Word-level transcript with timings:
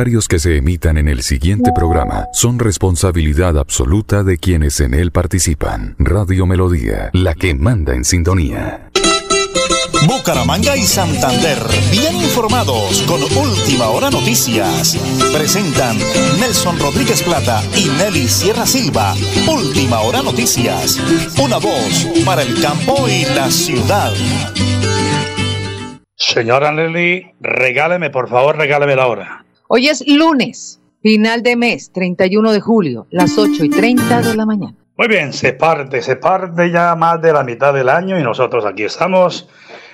comentarios 0.00 0.28
que 0.28 0.38
se 0.38 0.56
emitan 0.56 0.96
en 0.96 1.08
el 1.08 1.22
siguiente 1.22 1.72
programa 1.74 2.24
son 2.32 2.58
responsabilidad 2.58 3.58
absoluta 3.58 4.22
de 4.22 4.38
quienes 4.38 4.80
en 4.80 4.94
él 4.94 5.10
participan. 5.10 5.94
Radio 5.98 6.46
Melodía, 6.46 7.10
la 7.12 7.34
que 7.34 7.54
manda 7.54 7.94
en 7.94 8.04
sintonía. 8.06 8.88
Bucaramanga 10.06 10.74
y 10.74 10.84
Santander, 10.84 11.58
bien 11.90 12.16
informados 12.16 13.02
con 13.02 13.20
Última 13.22 13.88
Hora 13.88 14.10
Noticias. 14.10 14.96
Presentan 15.34 15.98
Nelson 16.40 16.78
Rodríguez 16.78 17.22
Plata 17.22 17.62
y 17.76 17.90
Nelly 17.98 18.26
Sierra 18.26 18.64
Silva. 18.64 19.14
Última 19.46 20.00
Hora 20.00 20.22
Noticias. 20.22 20.98
Una 21.44 21.58
voz 21.58 22.08
para 22.24 22.40
el 22.40 22.58
campo 22.62 23.06
y 23.06 23.26
la 23.34 23.50
ciudad. 23.50 24.14
Señora 26.16 26.72
Nelly, 26.72 27.34
regáleme, 27.40 28.08
por 28.08 28.30
favor, 28.30 28.56
regáleme 28.56 28.96
la 28.96 29.06
hora. 29.06 29.44
Hoy 29.72 29.86
es 29.86 30.04
lunes, 30.04 30.80
final 31.00 31.44
de 31.44 31.54
mes, 31.54 31.92
31 31.92 32.50
de 32.50 32.60
julio, 32.60 33.06
las 33.10 33.38
8 33.38 33.66
y 33.66 33.70
30 33.70 34.20
de 34.20 34.34
la 34.34 34.44
mañana. 34.44 34.74
Muy 34.96 35.06
bien, 35.06 35.32
se 35.32 35.52
parte, 35.52 36.02
se 36.02 36.16
parte 36.16 36.72
ya 36.72 36.96
más 36.96 37.22
de 37.22 37.32
la 37.32 37.44
mitad 37.44 37.72
del 37.72 37.88
año 37.88 38.18
y 38.18 38.22
nosotros 38.24 38.66
aquí 38.66 38.82
estamos 38.82 39.48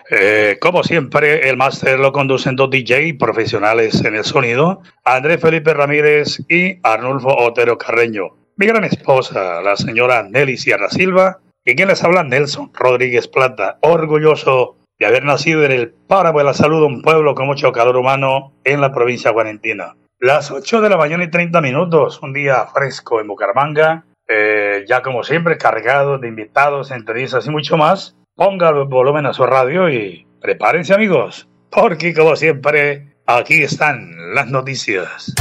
eh, 0.09 0.57
como 0.63 0.83
siempre, 0.83 1.51
el 1.51 1.59
máster 1.59 1.99
lo 1.99 2.11
conducen 2.13 2.57
dos 2.57 2.71
DJ 2.71 3.17
profesionales 3.19 4.03
en 4.03 4.15
el 4.15 4.25
sonido, 4.25 4.81
Andrés 5.05 5.43
Felipe 5.43 5.75
Ramírez 5.75 6.41
y 6.49 6.79
Arnulfo 6.83 7.37
Otero 7.37 7.77
Carreño. 7.77 8.31
Mi 8.57 8.65
gran 8.65 8.85
esposa, 8.85 9.61
la 9.61 9.77
señora 9.77 10.23
Nelly 10.23 10.57
Sierra 10.57 10.89
Silva, 10.89 11.41
y 11.67 11.75
quien 11.75 11.89
les 11.89 12.03
habla 12.03 12.25
Nelson 12.25 12.71
Rodríguez 12.73 13.29
Plata, 13.29 13.77
orgulloso 13.83 14.76
de 14.99 15.07
haber 15.07 15.25
nacido 15.25 15.65
en 15.65 15.73
el 15.73 15.91
Páramo 15.91 16.39
de 16.39 16.45
la 16.45 16.55
Salud, 16.55 16.83
un 16.85 17.03
pueblo 17.03 17.35
con 17.35 17.47
mucho 17.47 17.73
calor 17.73 17.97
humano 17.97 18.53
en 18.65 18.81
la 18.81 18.93
provincia 18.93 19.31
guarentina. 19.31 19.95
Las 20.19 20.51
8 20.51 20.81
de 20.81 20.89
la 20.89 20.97
mañana 20.97 21.25
y 21.25 21.31
30 21.31 21.61
minutos, 21.61 22.21
un 22.23 22.33
día 22.33 22.67
fresco 22.73 23.21
en 23.21 23.27
Bucaramanga, 23.27 24.05
eh, 24.29 24.85
ya 24.89 25.03
como 25.03 25.23
siempre 25.23 25.59
cargado 25.59 26.19
de 26.19 26.29
invitados, 26.29 26.91
entrevistas 26.91 27.47
y 27.47 27.51
mucho 27.51 27.77
más. 27.77 28.17
Ponga 28.35 28.71
el 28.71 28.85
volumen 28.85 29.27
a 29.27 29.33
su 29.33 29.45
radio 29.45 29.89
y 29.91 30.27
prepárense 30.41 30.95
amigos, 30.95 31.49
porque 31.71 32.15
como 32.15 32.37
siempre, 32.37 33.17
aquí 33.27 33.63
están 33.63 34.35
las 34.35 34.49
noticias. 34.49 35.35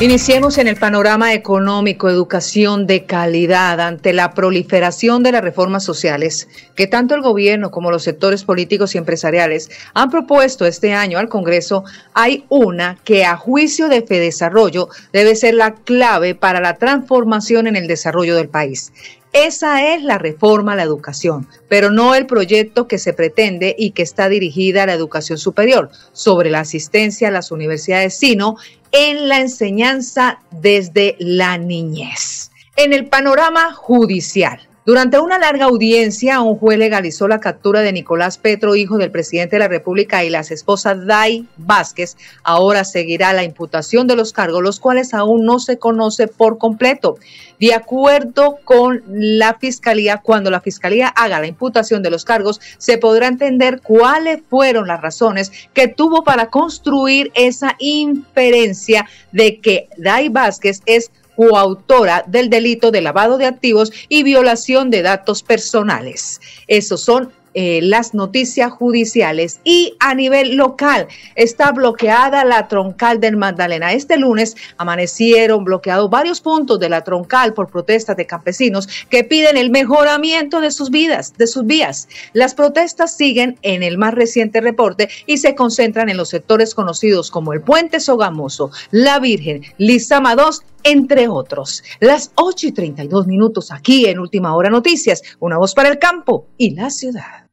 Iniciemos 0.00 0.58
en 0.58 0.68
el 0.68 0.76
panorama 0.76 1.32
económico, 1.32 2.08
educación 2.08 2.86
de 2.86 3.04
calidad 3.04 3.80
ante 3.80 4.12
la 4.12 4.32
proliferación 4.32 5.24
de 5.24 5.32
las 5.32 5.42
reformas 5.42 5.82
sociales 5.82 6.46
que 6.76 6.86
tanto 6.86 7.16
el 7.16 7.20
gobierno 7.20 7.72
como 7.72 7.90
los 7.90 8.04
sectores 8.04 8.44
políticos 8.44 8.94
y 8.94 8.98
empresariales 8.98 9.68
han 9.94 10.08
propuesto 10.08 10.66
este 10.66 10.94
año 10.94 11.18
al 11.18 11.28
Congreso. 11.28 11.82
Hay 12.14 12.44
una 12.48 12.96
que 13.02 13.24
a 13.24 13.36
juicio 13.36 13.88
de 13.88 14.02
Fedesarrollo 14.02 14.88
debe 15.12 15.34
ser 15.34 15.54
la 15.54 15.74
clave 15.74 16.36
para 16.36 16.60
la 16.60 16.76
transformación 16.76 17.66
en 17.66 17.74
el 17.74 17.88
desarrollo 17.88 18.36
del 18.36 18.48
país. 18.48 18.92
Esa 19.32 19.94
es 19.94 20.02
la 20.02 20.18
reforma 20.18 20.72
a 20.72 20.76
la 20.76 20.82
educación, 20.82 21.46
pero 21.68 21.90
no 21.90 22.14
el 22.14 22.26
proyecto 22.26 22.88
que 22.88 22.98
se 22.98 23.12
pretende 23.12 23.74
y 23.78 23.90
que 23.90 24.02
está 24.02 24.28
dirigida 24.28 24.82
a 24.82 24.86
la 24.86 24.94
educación 24.94 25.38
superior 25.38 25.90
sobre 26.12 26.50
la 26.50 26.60
asistencia 26.60 27.28
a 27.28 27.32
las 27.32 27.50
universidades, 27.50 28.16
sino 28.16 28.56
en 28.90 29.28
la 29.28 29.40
enseñanza 29.40 30.40
desde 30.50 31.16
la 31.18 31.58
niñez. 31.58 32.50
En 32.76 32.92
el 32.92 33.06
panorama 33.06 33.72
judicial, 33.72 34.67
durante 34.88 35.18
una 35.18 35.36
larga 35.36 35.66
audiencia, 35.66 36.40
un 36.40 36.56
juez 36.56 36.78
legalizó 36.78 37.28
la 37.28 37.40
captura 37.40 37.82
de 37.82 37.92
Nicolás 37.92 38.38
Petro, 38.38 38.74
hijo 38.74 38.96
del 38.96 39.10
presidente 39.10 39.56
de 39.56 39.60
la 39.60 39.68
República, 39.68 40.24
y 40.24 40.30
las 40.30 40.50
esposas 40.50 41.04
Dai 41.04 41.46
Vázquez. 41.58 42.16
Ahora 42.42 42.84
seguirá 42.84 43.34
la 43.34 43.44
imputación 43.44 44.06
de 44.06 44.16
los 44.16 44.32
cargos, 44.32 44.62
los 44.62 44.80
cuales 44.80 45.12
aún 45.12 45.44
no 45.44 45.58
se 45.58 45.78
conoce 45.78 46.26
por 46.26 46.56
completo. 46.56 47.18
De 47.60 47.74
acuerdo 47.74 48.60
con 48.64 49.02
la 49.10 49.58
Fiscalía, 49.58 50.22
cuando 50.24 50.50
la 50.50 50.62
Fiscalía 50.62 51.08
haga 51.08 51.38
la 51.38 51.48
imputación 51.48 52.02
de 52.02 52.08
los 52.08 52.24
cargos, 52.24 52.58
se 52.78 52.96
podrá 52.96 53.26
entender 53.26 53.82
cuáles 53.82 54.40
fueron 54.48 54.88
las 54.88 55.02
razones 55.02 55.52
que 55.74 55.88
tuvo 55.88 56.24
para 56.24 56.48
construir 56.48 57.30
esa 57.34 57.76
inferencia 57.78 59.04
de 59.32 59.60
que 59.60 59.90
Dai 59.98 60.30
Vázquez 60.30 60.80
es 60.86 61.10
coautora 61.38 62.24
del 62.26 62.50
delito 62.50 62.90
de 62.90 63.00
lavado 63.00 63.38
de 63.38 63.46
activos 63.46 63.92
y 64.08 64.24
violación 64.24 64.90
de 64.90 65.02
datos 65.02 65.44
personales. 65.44 66.40
Esos 66.66 67.00
son 67.00 67.30
eh, 67.54 67.80
las 67.82 68.14
noticias 68.14 68.72
judiciales 68.72 69.60
y 69.64 69.94
a 70.00 70.14
nivel 70.14 70.56
local 70.56 71.08
está 71.34 71.72
bloqueada 71.72 72.44
la 72.44 72.68
troncal 72.68 73.20
del 73.20 73.36
Magdalena. 73.36 73.92
Este 73.92 74.16
lunes 74.16 74.56
amanecieron 74.76 75.64
bloqueados 75.64 76.10
varios 76.10 76.40
puntos 76.40 76.78
de 76.78 76.88
la 76.88 77.02
troncal 77.02 77.54
por 77.54 77.70
protestas 77.70 78.16
de 78.16 78.26
campesinos 78.26 78.88
que 79.08 79.24
piden 79.24 79.56
el 79.56 79.70
mejoramiento 79.70 80.60
de 80.60 80.70
sus 80.70 80.90
vidas, 80.90 81.34
de 81.36 81.46
sus 81.46 81.66
vías. 81.66 82.08
Las 82.32 82.54
protestas 82.54 83.16
siguen 83.16 83.58
en 83.62 83.82
el 83.82 83.98
más 83.98 84.14
reciente 84.14 84.60
reporte 84.60 85.08
y 85.26 85.38
se 85.38 85.54
concentran 85.54 86.08
en 86.08 86.16
los 86.16 86.28
sectores 86.28 86.74
conocidos 86.74 87.30
como 87.30 87.52
el 87.52 87.62
Puente 87.62 88.00
Sogamoso, 88.00 88.70
La 88.90 89.18
Virgen, 89.18 89.62
Lizama 89.78 90.36
2 90.36 90.62
entre 90.84 91.28
otros. 91.28 91.82
Las 92.00 92.32
8 92.34 92.68
y 92.68 92.72
32 92.72 93.26
minutos 93.26 93.72
aquí 93.72 94.06
en 94.06 94.18
Última 94.18 94.54
Hora 94.54 94.70
Noticias, 94.70 95.22
una 95.40 95.58
voz 95.58 95.74
para 95.74 95.88
el 95.88 95.98
campo 95.98 96.46
y 96.56 96.74
la 96.74 96.90
ciudad. 96.90 97.47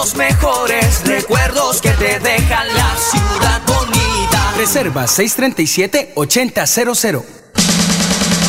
Los 0.00 0.16
mejores 0.16 1.04
recuerdos 1.04 1.80
que 1.82 1.90
te 1.90 2.18
dejan 2.20 2.66
la 2.68 2.96
ciudad 2.96 3.60
bonita. 3.66 4.54
Reserva 4.56 5.04
637-8000. 5.04 7.22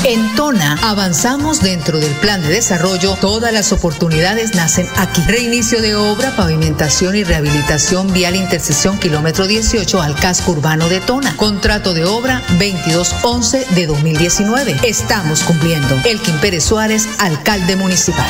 En 0.05 0.33
Tona 0.35 0.79
avanzamos 0.81 1.61
dentro 1.61 1.99
del 1.99 2.13
plan 2.13 2.41
de 2.41 2.47
desarrollo. 2.47 3.17
Todas 3.19 3.51
las 3.51 3.73
oportunidades 3.73 4.55
nacen 4.55 4.87
aquí. 4.95 5.21
Reinicio 5.27 5.81
de 5.81 5.95
obra, 5.95 6.33
pavimentación 6.37 7.17
y 7.17 7.25
rehabilitación 7.25 8.13
vial 8.13 8.37
intersección 8.37 8.97
kilómetro 8.97 9.45
18 9.45 10.01
al 10.01 10.15
casco 10.15 10.53
urbano 10.53 10.87
de 10.87 11.01
Tona. 11.01 11.35
Contrato 11.35 11.93
de 11.93 12.05
obra 12.05 12.41
2211 12.51 13.65
de 13.75 13.87
2019. 13.87 14.77
Estamos 14.83 15.43
cumpliendo. 15.43 15.99
Elkin 16.05 16.37
Pérez 16.37 16.63
Suárez, 16.63 17.09
alcalde 17.19 17.75
municipal. 17.75 18.29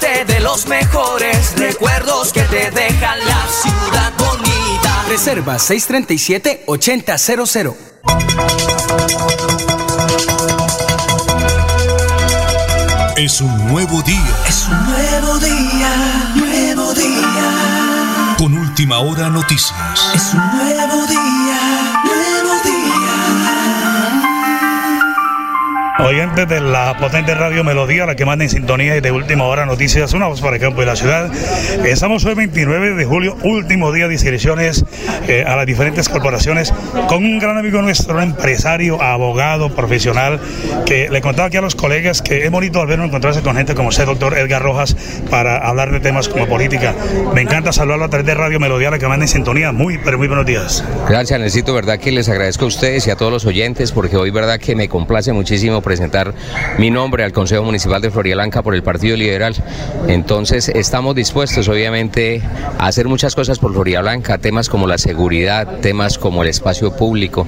Parte 0.00 0.24
de 0.24 0.40
los 0.40 0.66
mejores 0.66 1.54
recuerdos 1.56 2.32
que 2.32 2.40
te 2.42 2.70
deja 2.70 3.16
la 3.16 3.46
ciudad 3.62 4.12
bonita. 4.18 5.04
Reserva 5.08 5.56
637-8000. 5.56 7.74
Es 13.16 13.40
un 13.40 13.66
nuevo 13.68 14.02
día. 14.02 14.36
Es 14.48 14.66
un 14.68 14.84
nuevo 14.86 15.38
día, 15.38 16.32
nuevo 16.34 16.92
día. 16.94 18.34
Con 18.38 18.56
última 18.56 19.00
hora 19.00 19.28
noticias. 19.28 19.74
Es 20.14 20.32
un 20.34 20.56
nuevo 20.56 21.06
día, 21.06 21.79
Oyentes 25.98 26.48
de 26.48 26.60
la 26.60 26.96
potente 26.98 27.34
radio 27.34 27.62
Melodía, 27.62 28.06
la 28.06 28.14
que 28.14 28.24
manda 28.24 28.44
en 28.44 28.50
sintonía 28.50 28.96
y 28.96 29.00
de 29.00 29.10
última 29.10 29.44
hora 29.44 29.66
noticias, 29.66 30.14
una 30.14 30.28
voz 30.28 30.40
para 30.40 30.56
el 30.56 30.62
campo 30.62 30.82
y 30.82 30.86
la 30.86 30.96
ciudad. 30.96 31.30
Estamos 31.84 32.24
hoy 32.24 32.34
29 32.34 32.94
de 32.94 33.04
julio, 33.04 33.36
último 33.42 33.92
día 33.92 34.08
de 34.08 34.14
inscripciones 34.14 34.84
eh, 35.28 35.44
a 35.46 35.56
las 35.56 35.66
diferentes 35.66 36.08
corporaciones, 36.08 36.72
con 37.08 37.24
un 37.24 37.38
gran 37.38 37.58
amigo 37.58 37.82
nuestro, 37.82 38.16
un 38.16 38.22
empresario, 38.22 39.02
abogado, 39.02 39.74
profesional, 39.74 40.40
que 40.86 41.10
le 41.10 41.20
contaba 41.20 41.48
aquí 41.48 41.58
a 41.58 41.60
los 41.60 41.74
colegas 41.74 42.22
que 42.22 42.44
es 42.44 42.50
bonito 42.50 42.80
al 42.80 42.86
vernos 42.86 43.08
encontrarse 43.08 43.42
con 43.42 43.56
gente 43.56 43.74
como 43.74 43.88
usted, 43.88 44.06
doctor 44.06 44.38
Edgar 44.38 44.62
Rojas, 44.62 44.96
para 45.28 45.58
hablar 45.58 45.92
de 45.92 46.00
temas 46.00 46.28
como 46.28 46.46
política. 46.46 46.94
Me 47.34 47.42
encanta 47.42 47.72
saludarlo 47.72 48.06
a 48.06 48.08
través 48.08 48.26
de 48.26 48.34
Radio 48.34 48.58
Melodía, 48.58 48.90
la 48.90 48.98
que 48.98 49.06
manda 49.06 49.24
en 49.24 49.28
sintonía. 49.28 49.72
Muy, 49.72 49.98
pero 49.98 50.16
muy 50.16 50.28
buenos 50.28 50.46
días. 50.46 50.84
Gracias, 51.08 51.38
necesito, 51.38 51.74
verdad 51.74 51.98
que 51.98 52.10
les 52.10 52.28
agradezco 52.28 52.64
a 52.64 52.68
ustedes 52.68 53.06
y 53.06 53.10
a 53.10 53.16
todos 53.16 53.32
los 53.32 53.44
oyentes, 53.44 53.92
porque 53.92 54.16
hoy, 54.16 54.30
verdad 54.30 54.58
que 54.58 54.74
me 54.74 54.88
complace 54.88 55.32
muchísimo 55.32 55.79
presentar 55.82 56.34
mi 56.78 56.90
nombre 56.90 57.24
al 57.24 57.32
Consejo 57.32 57.64
Municipal 57.64 58.00
de 58.02 58.10
Florialanca 58.10 58.62
por 58.62 58.74
el 58.74 58.82
Partido 58.82 59.16
Liberal. 59.16 59.54
Entonces, 60.08 60.68
estamos 60.68 61.14
dispuestos, 61.14 61.68
obviamente, 61.68 62.42
a 62.78 62.86
hacer 62.86 63.08
muchas 63.08 63.34
cosas 63.34 63.58
por 63.58 63.72
Florialanca, 63.72 64.38
temas 64.38 64.68
como 64.68 64.86
la 64.86 64.98
seguridad, 64.98 65.80
temas 65.80 66.18
como 66.18 66.42
el 66.42 66.48
espacio 66.48 66.96
público, 66.96 67.46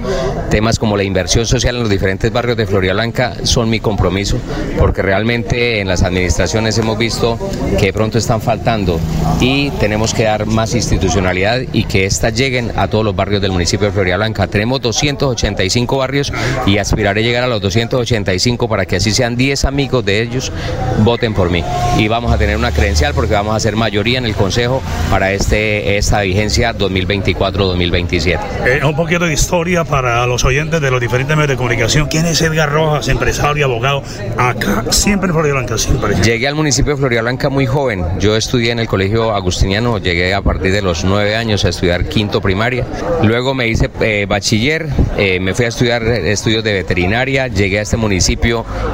temas 0.49 0.79
como 0.79 0.97
la 0.97 1.03
inversión 1.03 1.45
social 1.45 1.75
en 1.75 1.81
los 1.81 1.89
diferentes 1.89 2.31
barrios 2.31 2.57
de 2.57 2.65
Florialanca 2.65 3.33
son 3.43 3.69
mi 3.69 3.79
compromiso, 3.79 4.37
porque 4.77 5.01
realmente 5.01 5.79
en 5.79 5.87
las 5.87 6.03
administraciones 6.03 6.77
hemos 6.77 6.97
visto 6.97 7.37
que 7.79 7.87
de 7.87 7.93
pronto 7.93 8.17
están 8.17 8.41
faltando 8.41 8.99
y 9.39 9.69
tenemos 9.71 10.13
que 10.13 10.23
dar 10.23 10.45
más 10.45 10.75
institucionalidad 10.75 11.61
y 11.73 11.85
que 11.85 12.05
éstas 12.05 12.33
lleguen 12.33 12.71
a 12.75 12.87
todos 12.87 13.03
los 13.03 13.15
barrios 13.15 13.41
del 13.41 13.51
municipio 13.51 13.87
de 13.87 13.93
Florialanca. 13.93 14.47
Tenemos 14.47 14.81
285 14.81 15.97
barrios 15.97 16.31
y 16.65 16.77
aspiraré 16.77 17.21
a 17.21 17.23
llegar 17.23 17.43
a 17.43 17.47
los 17.47 17.61
285 17.61 18.22
para 18.69 18.85
que 18.85 18.97
así 18.97 19.11
sean 19.11 19.35
10 19.35 19.65
amigos 19.65 20.05
de 20.05 20.21
ellos 20.21 20.51
voten 20.99 21.33
por 21.33 21.49
mí. 21.49 21.63
Y 21.97 22.07
vamos 22.07 22.31
a 22.31 22.37
tener 22.37 22.57
una 22.57 22.71
credencial 22.71 23.13
porque 23.13 23.33
vamos 23.33 23.55
a 23.55 23.59
ser 23.59 23.75
mayoría 23.75 24.17
en 24.17 24.25
el 24.25 24.35
Consejo 24.35 24.81
para 25.09 25.31
este, 25.31 25.97
esta 25.97 26.21
vigencia 26.21 26.73
2024-2027. 26.75 28.39
Eh, 28.65 28.85
un 28.85 28.95
poquito 28.95 29.25
de 29.25 29.33
historia 29.33 29.83
para 29.83 30.25
los 30.25 30.45
oyentes 30.45 30.81
de 30.81 30.91
los 30.91 31.01
diferentes 31.01 31.35
medios 31.35 31.49
de 31.49 31.57
comunicación. 31.57 32.07
¿Quién 32.07 32.25
es 32.25 32.41
Edgar 32.41 32.71
Rojas, 32.71 33.07
empresario 33.07 33.61
y 33.61 33.63
abogado? 33.63 34.03
Acá, 34.37 34.85
siempre 34.89 35.27
en 35.27 35.33
Florida 35.33 35.53
Blanca, 35.53 35.77
siempre. 35.77 36.15
Llegué 36.23 36.47
al 36.47 36.55
municipio 36.55 36.93
de 36.93 36.97
Florida 36.97 37.21
Blanca 37.21 37.49
muy 37.49 37.65
joven. 37.65 38.03
Yo 38.19 38.35
estudié 38.35 38.71
en 38.71 38.79
el 38.79 38.87
colegio 38.87 39.33
agustiniano, 39.33 39.97
llegué 39.99 40.33
a 40.33 40.41
partir 40.41 40.71
de 40.71 40.81
los 40.81 41.03
nueve 41.03 41.35
años 41.35 41.65
a 41.65 41.69
estudiar 41.69 42.05
quinto 42.05 42.41
primaria. 42.41 42.85
Luego 43.23 43.53
me 43.53 43.67
hice 43.67 43.89
eh, 44.01 44.25
bachiller, 44.27 44.87
eh, 45.17 45.39
me 45.39 45.53
fui 45.53 45.65
a 45.65 45.69
estudiar 45.69 46.03
estudios 46.03 46.63
de 46.63 46.73
veterinaria, 46.73 47.47
llegué 47.47 47.79
a 47.79 47.81
este 47.83 47.97
municipio 47.97 48.12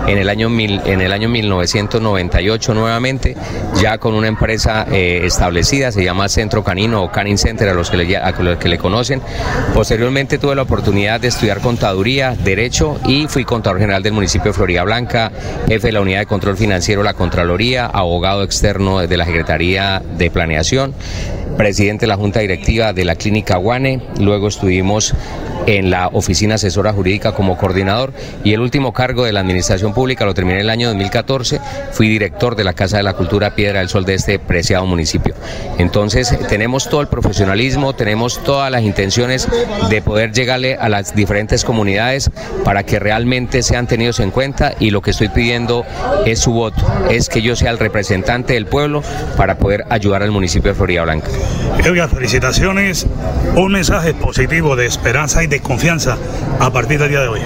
en 0.08 0.18
el 0.18 0.30
año, 0.30 0.50
mil, 0.50 0.82
en 0.86 1.02
el 1.02 1.12
año 1.12 1.30
1998 1.30 2.74
nuevamente, 2.74 3.36
ya 3.82 3.98
con 3.98 4.14
una 4.14 4.28
empresa 4.28 4.86
eh, 4.92 5.22
establecida, 5.24 5.92
se 5.92 6.04
llama 6.04 6.30
Centro 6.30 6.64
Canino 6.64 7.04
o 7.04 7.12
Canin 7.12 7.38
Center 7.38 7.70
a 7.70 7.74
los, 7.74 7.90
que 7.90 7.98
le, 7.98 8.18
a 8.18 8.32
los 8.32 8.58
que 8.58 8.70
le 8.70 8.78
conocen. 8.78 9.22
Posteriormente 9.74 10.38
tuve 10.38 10.56
la 10.56 10.62
oportunidad 10.64 11.20
de 11.20 11.28
estudiar 11.28 11.60
contaduría, 11.60 12.36
derecho 12.44 13.00
y 13.06 13.28
fui 13.28 13.44
contador 13.44 13.80
general 13.80 14.04
del 14.04 14.14
municipio 14.14 14.52
de 14.52 14.54
Florida 14.54 14.84
Blanca, 14.84 15.32
jefe 15.68 15.88
de 15.88 15.94
la 15.94 16.02
unidad 16.02 16.20
de 16.20 16.26
control 16.26 16.58
financiero, 16.58 17.04
la 17.04 17.14
Contraloría, 17.14 17.86
abogado 17.86 18.44
externo 18.44 19.00
de 19.00 19.18
la 19.18 19.26
Secretaría 19.26 20.02
de 20.18 20.32
Planeación 20.32 20.94
presidente 21.60 22.06
de 22.06 22.08
la 22.08 22.16
Junta 22.16 22.40
Directiva 22.40 22.94
de 22.94 23.04
la 23.04 23.16
Clínica 23.16 23.58
Guane, 23.58 24.02
luego 24.18 24.48
estuvimos 24.48 25.14
en 25.68 25.92
la 25.92 26.08
oficina 26.08 26.56
asesora 26.56 26.94
jurídica 26.94 27.34
como 27.34 27.58
coordinador 27.58 28.14
y 28.44 28.54
el 28.54 28.62
último 28.62 28.94
cargo 28.94 29.26
de 29.26 29.34
la 29.34 29.40
administración 29.40 29.94
pública 29.94 30.26
lo 30.26 30.34
terminé 30.34 30.56
en 30.56 30.66
el 30.66 30.70
año 30.70 30.88
2014, 30.88 31.60
fui 31.92 32.10
director 32.10 32.56
de 32.56 32.64
la 32.64 32.74
Casa 32.74 32.98
de 32.98 33.04
la 33.04 33.14
Cultura 33.14 33.56
Piedra 33.56 33.80
del 33.80 33.90
Sol 33.90 34.06
de 34.06 34.16
este 34.16 34.40
preciado 34.40 34.86
municipio. 34.86 35.36
Entonces 35.78 36.38
tenemos 36.48 36.90
todo 36.90 37.02
el 37.02 37.08
profesionalismo, 37.08 37.94
tenemos 37.94 38.44
todas 38.44 38.72
las 38.72 38.84
intenciones 38.84 39.48
de 39.90 40.02
poder 40.02 40.32
llegarle 40.32 40.76
a 40.76 40.90
las 40.90 41.16
diferentes 41.16 41.64
comunidades 41.64 42.32
para 42.64 42.84
que 42.84 43.00
realmente 43.00 43.64
sean 43.64 43.88
tenidos 43.88 44.20
en 44.20 44.32
cuenta 44.32 44.74
y 44.80 44.92
lo 44.92 45.02
que 45.02 45.12
estoy 45.12 45.30
pidiendo 45.30 45.86
es 46.26 46.40
su 46.40 46.54
voto, 46.54 46.86
es 47.10 47.30
que 47.30 47.42
yo 47.42 47.56
sea 47.56 47.72
el 47.72 47.80
representante 47.80 48.54
del 48.54 48.66
pueblo 48.66 49.04
para 49.38 49.58
poder 49.58 49.86
ayudar 49.90 50.24
al 50.24 50.32
municipio 50.32 50.72
de 50.72 50.76
Florida 50.76 51.04
Blanca. 51.04 51.30
Edgar, 51.84 52.10
felicitaciones, 52.10 53.08
un 53.56 53.72
mensaje 53.72 54.14
positivo 54.14 54.76
de 54.76 54.86
esperanza 54.86 55.44
y 55.44 55.48
de 55.50 55.60
confianza 55.60 56.18
a 56.60 56.72
partir 56.72 57.00
del 57.00 57.10
día 57.10 57.22
de 57.22 57.28
hoy. 57.28 57.42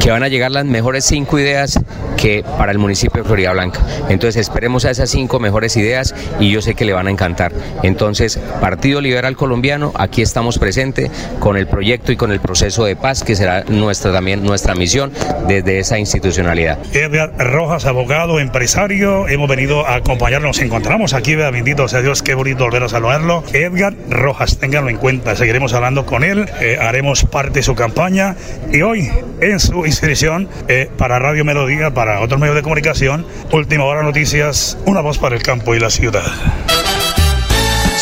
Que 0.00 0.10
van 0.10 0.22
a 0.22 0.28
llegar 0.28 0.50
las 0.50 0.64
mejores 0.64 1.04
cinco 1.04 1.38
ideas 1.38 1.78
que 2.16 2.44
para 2.58 2.72
el 2.72 2.78
municipio 2.78 3.22
de 3.22 3.26
Florida 3.26 3.52
Blanca. 3.52 3.80
Entonces 4.08 4.36
esperemos 4.36 4.84
a 4.84 4.90
esas 4.90 5.10
cinco 5.10 5.40
mejores 5.40 5.76
ideas 5.76 6.14
y 6.40 6.50
yo 6.50 6.62
sé 6.62 6.74
que 6.74 6.84
le 6.84 6.92
van 6.92 7.06
a 7.06 7.10
encantar. 7.10 7.52
Entonces, 7.82 8.38
Partido 8.60 9.00
Liberal 9.00 9.36
Colombiano, 9.36 9.92
aquí 9.96 10.22
estamos 10.22 10.58
presentes 10.58 11.10
con 11.40 11.56
el 11.56 11.66
proyecto 11.66 12.12
y 12.12 12.16
con 12.16 12.32
el 12.32 12.40
proceso 12.40 12.84
de 12.84 12.96
paz 12.96 13.22
que 13.22 13.36
será 13.36 13.64
nuestra 13.64 14.12
también 14.12 14.44
nuestra 14.44 14.74
misión 14.74 15.12
desde 15.48 15.78
esa 15.78 15.98
institucionalidad. 15.98 16.78
Edgar 16.94 17.32
Rojas, 17.38 17.86
abogado, 17.86 18.40
empresario, 18.40 19.28
hemos 19.28 19.48
venido 19.48 19.86
a 19.86 19.96
acompañarnos, 19.96 20.56
nos 20.56 20.60
encontramos 20.60 21.14
aquí, 21.14 21.34
bendito 21.34 21.88
sea 21.88 22.02
Dios, 22.02 22.22
qué 22.22 22.34
bonito 22.34 22.64
volver 22.64 22.82
a 22.84 22.88
saludarlo. 22.88 23.44
Edgar 23.52 23.94
Rojas, 24.08 24.58
ténganlo 24.58 24.90
en 24.90 24.96
cuenta, 24.96 25.36
seguiremos 25.36 25.72
hablando 25.74 26.06
con 26.06 26.24
él, 26.24 26.48
eh, 26.60 26.78
haremos 26.80 27.24
parte 27.24 27.60
de 27.60 27.62
su 27.62 27.74
campaña 27.74 28.36
y 28.72 28.82
hoy 28.82 29.10
en 29.40 29.60
su 29.60 29.86
inscripción 29.86 30.48
eh, 30.68 30.90
para 30.98 31.18
Radio 31.18 31.44
Melodía, 31.44 31.92
para 31.92 32.03
otros 32.20 32.40
medios 32.40 32.56
de 32.56 32.62
comunicación, 32.62 33.26
Última 33.52 33.84
Hora 33.84 34.02
Noticias, 34.02 34.76
una 34.86 35.00
voz 35.00 35.18
para 35.18 35.34
el 35.36 35.42
campo 35.42 35.74
y 35.74 35.80
la 35.80 35.90
ciudad. 35.90 36.24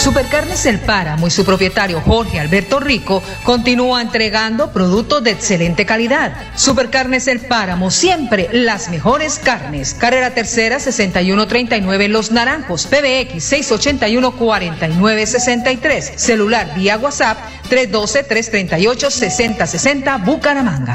Supercarnes 0.02 0.66
El 0.66 0.80
Páramo 0.80 1.28
y 1.28 1.30
su 1.30 1.44
propietario 1.44 2.00
Jorge 2.00 2.40
Alberto 2.40 2.80
Rico 2.80 3.22
continúa 3.44 4.02
entregando 4.02 4.72
productos 4.72 5.22
de 5.22 5.30
excelente 5.30 5.86
calidad. 5.86 6.34
Supercarnes 6.56 7.28
El 7.28 7.38
Páramo, 7.38 7.92
siempre 7.92 8.48
las 8.50 8.90
mejores 8.90 9.38
carnes. 9.38 9.94
Carrera 9.94 10.34
Tercera 10.34 10.80
6139 10.80 12.08
Los 12.08 12.32
Naranjos, 12.32 12.86
PBX 12.86 13.44
681 13.44 14.32
4963. 14.32 16.12
Celular 16.16 16.74
vía 16.74 16.98
WhatsApp 16.98 17.38
312 17.68 18.24
338 18.24 19.10
6060 19.10 20.18
Bucaramanga. 20.18 20.94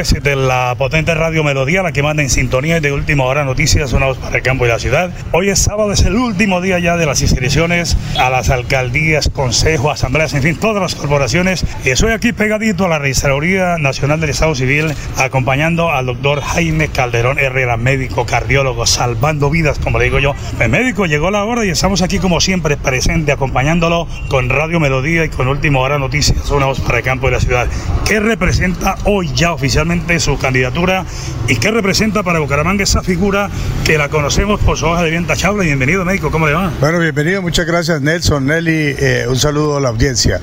De 0.00 0.34
la 0.34 0.74
potente 0.78 1.14
radio 1.14 1.44
Melodía, 1.44 1.82
la 1.82 1.92
que 1.92 2.02
manda 2.02 2.22
en 2.22 2.30
sintonía 2.30 2.80
de 2.80 2.90
última 2.90 3.24
hora 3.24 3.44
noticias, 3.44 3.92
voz 3.92 4.16
para 4.16 4.38
el 4.38 4.42
campo 4.42 4.64
y 4.64 4.68
la 4.68 4.78
ciudad. 4.78 5.10
Hoy 5.30 5.50
es 5.50 5.58
sábado, 5.58 5.92
es 5.92 6.00
el 6.06 6.16
último 6.16 6.62
día 6.62 6.78
ya 6.78 6.96
de 6.96 7.04
las 7.04 7.20
inscripciones 7.20 7.98
a 8.18 8.30
las 8.30 8.48
alcaldías, 8.48 9.28
consejos, 9.28 9.92
asambleas, 9.92 10.32
en 10.32 10.42
fin, 10.42 10.56
todas 10.56 10.80
las 10.80 10.94
corporaciones. 10.94 11.66
Y 11.84 11.90
estoy 11.90 12.12
aquí 12.12 12.32
pegadito 12.32 12.86
a 12.86 12.88
la 12.88 12.98
Registraduría 12.98 13.76
Nacional 13.76 14.20
del 14.20 14.30
Estado 14.30 14.54
Civil, 14.54 14.86
acompañando 15.18 15.90
al 15.92 16.06
doctor 16.06 16.40
Jaime 16.40 16.88
Calderón 16.88 17.38
Herrera, 17.38 17.76
médico, 17.76 18.24
cardiólogo, 18.24 18.86
salvando 18.86 19.50
vidas, 19.50 19.78
como 19.80 19.98
le 19.98 20.06
digo 20.06 20.18
yo. 20.18 20.34
El 20.60 20.70
médico 20.70 21.04
llegó 21.04 21.30
la 21.30 21.44
hora 21.44 21.66
y 21.66 21.68
estamos 21.68 22.00
aquí 22.00 22.18
como 22.18 22.40
siempre 22.40 22.78
presente, 22.78 23.32
acompañándolo 23.32 24.08
con 24.28 24.48
Radio 24.48 24.80
Melodía 24.80 25.26
y 25.26 25.28
con 25.28 25.46
Última 25.46 25.80
Hora 25.80 25.98
Noticias, 25.98 26.48
voz 26.48 26.80
para 26.80 26.98
el 26.98 27.04
campo 27.04 27.28
y 27.28 27.32
la 27.32 27.40
ciudad. 27.40 27.68
¿Qué 28.06 28.18
representa 28.18 28.96
hoy 29.04 29.30
ya 29.34 29.52
oficialmente 29.52 29.89
su 30.18 30.38
candidatura 30.38 31.04
y 31.48 31.56
qué 31.56 31.70
representa 31.70 32.22
para 32.22 32.38
Bucaramanga 32.38 32.84
esa 32.84 33.02
figura 33.02 33.50
que 33.84 33.98
la 33.98 34.08
conocemos 34.08 34.60
por 34.60 34.76
su 34.76 34.86
hoja 34.86 35.02
de 35.02 35.10
bien 35.10 35.26
tachable. 35.26 35.64
Bienvenido, 35.64 36.04
médico, 36.04 36.30
¿cómo 36.30 36.46
le 36.46 36.52
va? 36.52 36.72
Bueno, 36.80 37.00
bienvenido, 37.00 37.42
muchas 37.42 37.66
gracias, 37.66 38.00
Nelson, 38.00 38.46
Nelly, 38.46 38.94
eh, 38.98 39.26
un 39.28 39.36
saludo 39.36 39.78
a 39.78 39.80
la 39.80 39.88
audiencia. 39.88 40.40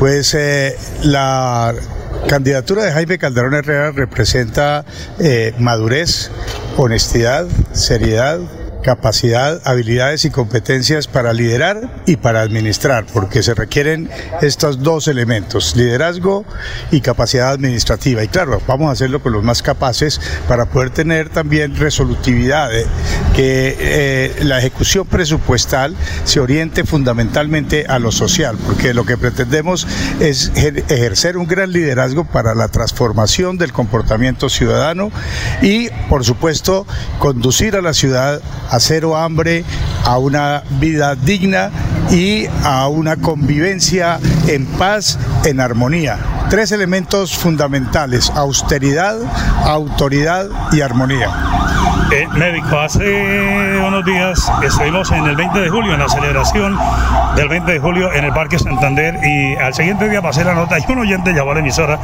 Pues 0.00 0.34
eh, 0.34 0.76
la 1.02 1.74
candidatura 2.28 2.84
de 2.84 2.92
Jaime 2.92 3.18
Calderón 3.18 3.54
Herrera 3.54 3.92
representa 3.92 4.84
eh, 5.20 5.54
madurez, 5.58 6.32
honestidad, 6.76 7.46
seriedad, 7.72 8.40
capacidad, 8.82 9.60
habilidades 9.64 10.24
y 10.24 10.30
competencias 10.30 11.06
para 11.06 11.32
liderar 11.32 12.02
y 12.06 12.16
para 12.16 12.40
administrar, 12.40 13.06
porque 13.12 13.42
se 13.42 13.54
requieren 13.54 14.10
estos 14.40 14.82
dos 14.82 15.08
elementos, 15.08 15.76
liderazgo 15.76 16.44
y 16.90 17.00
capacidad 17.00 17.50
administrativa. 17.50 18.22
Y 18.22 18.28
claro, 18.28 18.60
vamos 18.66 18.88
a 18.88 18.92
hacerlo 18.92 19.22
con 19.22 19.32
los 19.32 19.42
más 19.42 19.62
capaces 19.62 20.20
para 20.46 20.66
poder 20.66 20.90
tener 20.90 21.28
también 21.28 21.76
resolutividad, 21.76 22.74
eh, 22.74 22.86
que 23.34 23.76
eh, 23.78 24.44
la 24.44 24.58
ejecución 24.58 25.06
presupuestal 25.06 25.94
se 26.24 26.40
oriente 26.40 26.84
fundamentalmente 26.84 27.86
a 27.88 27.98
lo 27.98 28.12
social, 28.12 28.56
porque 28.66 28.94
lo 28.94 29.04
que 29.04 29.16
pretendemos 29.16 29.86
es 30.20 30.52
ejercer 30.54 31.36
un 31.36 31.46
gran 31.46 31.72
liderazgo 31.72 32.24
para 32.24 32.54
la 32.54 32.68
transformación 32.68 33.58
del 33.58 33.72
comportamiento 33.72 34.48
ciudadano 34.48 35.10
y, 35.62 35.88
por 36.08 36.24
supuesto, 36.24 36.86
conducir 37.18 37.76
a 37.76 37.82
la 37.82 37.94
ciudad 37.94 38.40
a 38.70 38.77
cero 38.80 39.16
hambre, 39.16 39.64
a 40.04 40.18
una 40.18 40.62
vida 40.80 41.14
digna 41.14 41.70
y 42.10 42.46
a 42.64 42.88
una 42.88 43.16
convivencia 43.16 44.18
en 44.46 44.66
paz, 44.66 45.18
en 45.44 45.60
armonía. 45.60 46.18
Tres 46.50 46.72
elementos 46.72 47.36
fundamentales, 47.36 48.30
austeridad, 48.30 49.18
autoridad 49.64 50.48
y 50.72 50.80
armonía. 50.80 51.57
Eh, 52.10 52.26
médico, 52.38 52.78
hace 52.78 53.78
unos 53.86 54.02
días 54.02 54.50
estuvimos 54.62 55.10
en 55.10 55.26
el 55.26 55.36
20 55.36 55.60
de 55.60 55.68
julio, 55.68 55.92
en 55.92 56.00
la 56.00 56.08
celebración 56.08 56.78
del 57.36 57.48
20 57.48 57.70
de 57.70 57.78
julio 57.78 58.10
en 58.14 58.24
el 58.24 58.32
Parque 58.32 58.58
Santander 58.58 59.20
y 59.22 59.56
al 59.56 59.74
siguiente 59.74 60.08
día 60.08 60.22
pasé 60.22 60.42
la 60.42 60.54
nota 60.54 60.78
y 60.78 60.90
un 60.90 61.00
oyente 61.00 61.34
llamó 61.34 61.50
a 61.50 61.54
la 61.54 61.60
emisora 61.60 61.98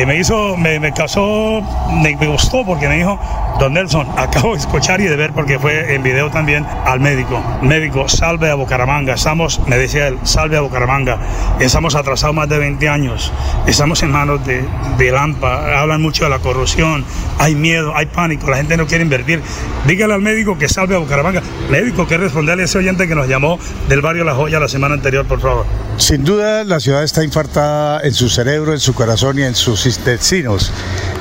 y 0.00 0.04
me 0.04 0.16
hizo, 0.16 0.54
me, 0.58 0.78
me 0.78 0.92
casó, 0.92 1.62
me, 1.90 2.14
me, 2.16 2.26
gustó 2.26 2.66
porque 2.66 2.88
me 2.88 2.98
dijo, 2.98 3.18
don 3.58 3.72
Nelson, 3.72 4.06
acabo 4.18 4.52
de 4.52 4.58
escuchar 4.58 5.00
y 5.00 5.04
de 5.04 5.16
ver 5.16 5.32
porque 5.32 5.58
fue 5.58 5.94
en 5.94 6.02
video 6.02 6.30
también 6.30 6.66
al 6.84 7.00
médico. 7.00 7.42
Médico, 7.62 8.06
salve 8.06 8.50
a 8.50 8.54
Bucaramanga, 8.54 9.14
estamos, 9.14 9.60
me 9.66 9.78
decía 9.78 10.08
él, 10.08 10.18
salve 10.24 10.58
a 10.58 10.60
Bucaramanga, 10.60 11.18
estamos 11.58 11.94
atrasados 11.94 12.36
más 12.36 12.50
de 12.50 12.58
20 12.58 12.86
años, 12.86 13.32
estamos 13.66 14.02
en 14.02 14.10
manos 14.10 14.44
de, 14.44 14.62
de 14.98 15.10
Lampa, 15.10 15.80
hablan 15.80 16.02
mucho 16.02 16.24
de 16.24 16.30
la 16.30 16.38
corrupción, 16.38 17.04
hay 17.38 17.54
miedo, 17.54 17.96
hay 17.96 18.06
pánico, 18.06 18.50
la 18.50 18.58
gente 18.58 18.76
no 18.76 18.86
quiere 18.86 19.04
invertir 19.04 19.37
Dígale 19.86 20.14
al 20.14 20.22
médico 20.22 20.58
que 20.58 20.68
salve 20.68 20.94
a 20.94 20.98
Bucaramanga. 20.98 21.42
Médico, 21.70 22.06
que 22.06 22.16
responderle 22.16 22.62
a 22.62 22.66
ese 22.66 22.78
oyente 22.78 23.06
que 23.06 23.14
nos 23.14 23.28
llamó 23.28 23.58
del 23.88 24.00
barrio 24.00 24.24
La 24.24 24.34
Joya 24.34 24.60
la 24.60 24.68
semana 24.68 24.94
anterior, 24.94 25.26
por 25.26 25.40
favor. 25.40 25.66
Sin 25.96 26.24
duda, 26.24 26.64
la 26.64 26.78
ciudad 26.78 27.02
está 27.02 27.24
infartada 27.24 28.00
en 28.02 28.14
su 28.14 28.28
cerebro, 28.28 28.72
en 28.72 28.80
su 28.80 28.94
corazón 28.94 29.38
y 29.38 29.42
en 29.42 29.54
sus 29.54 29.84
intestinos. 29.86 30.72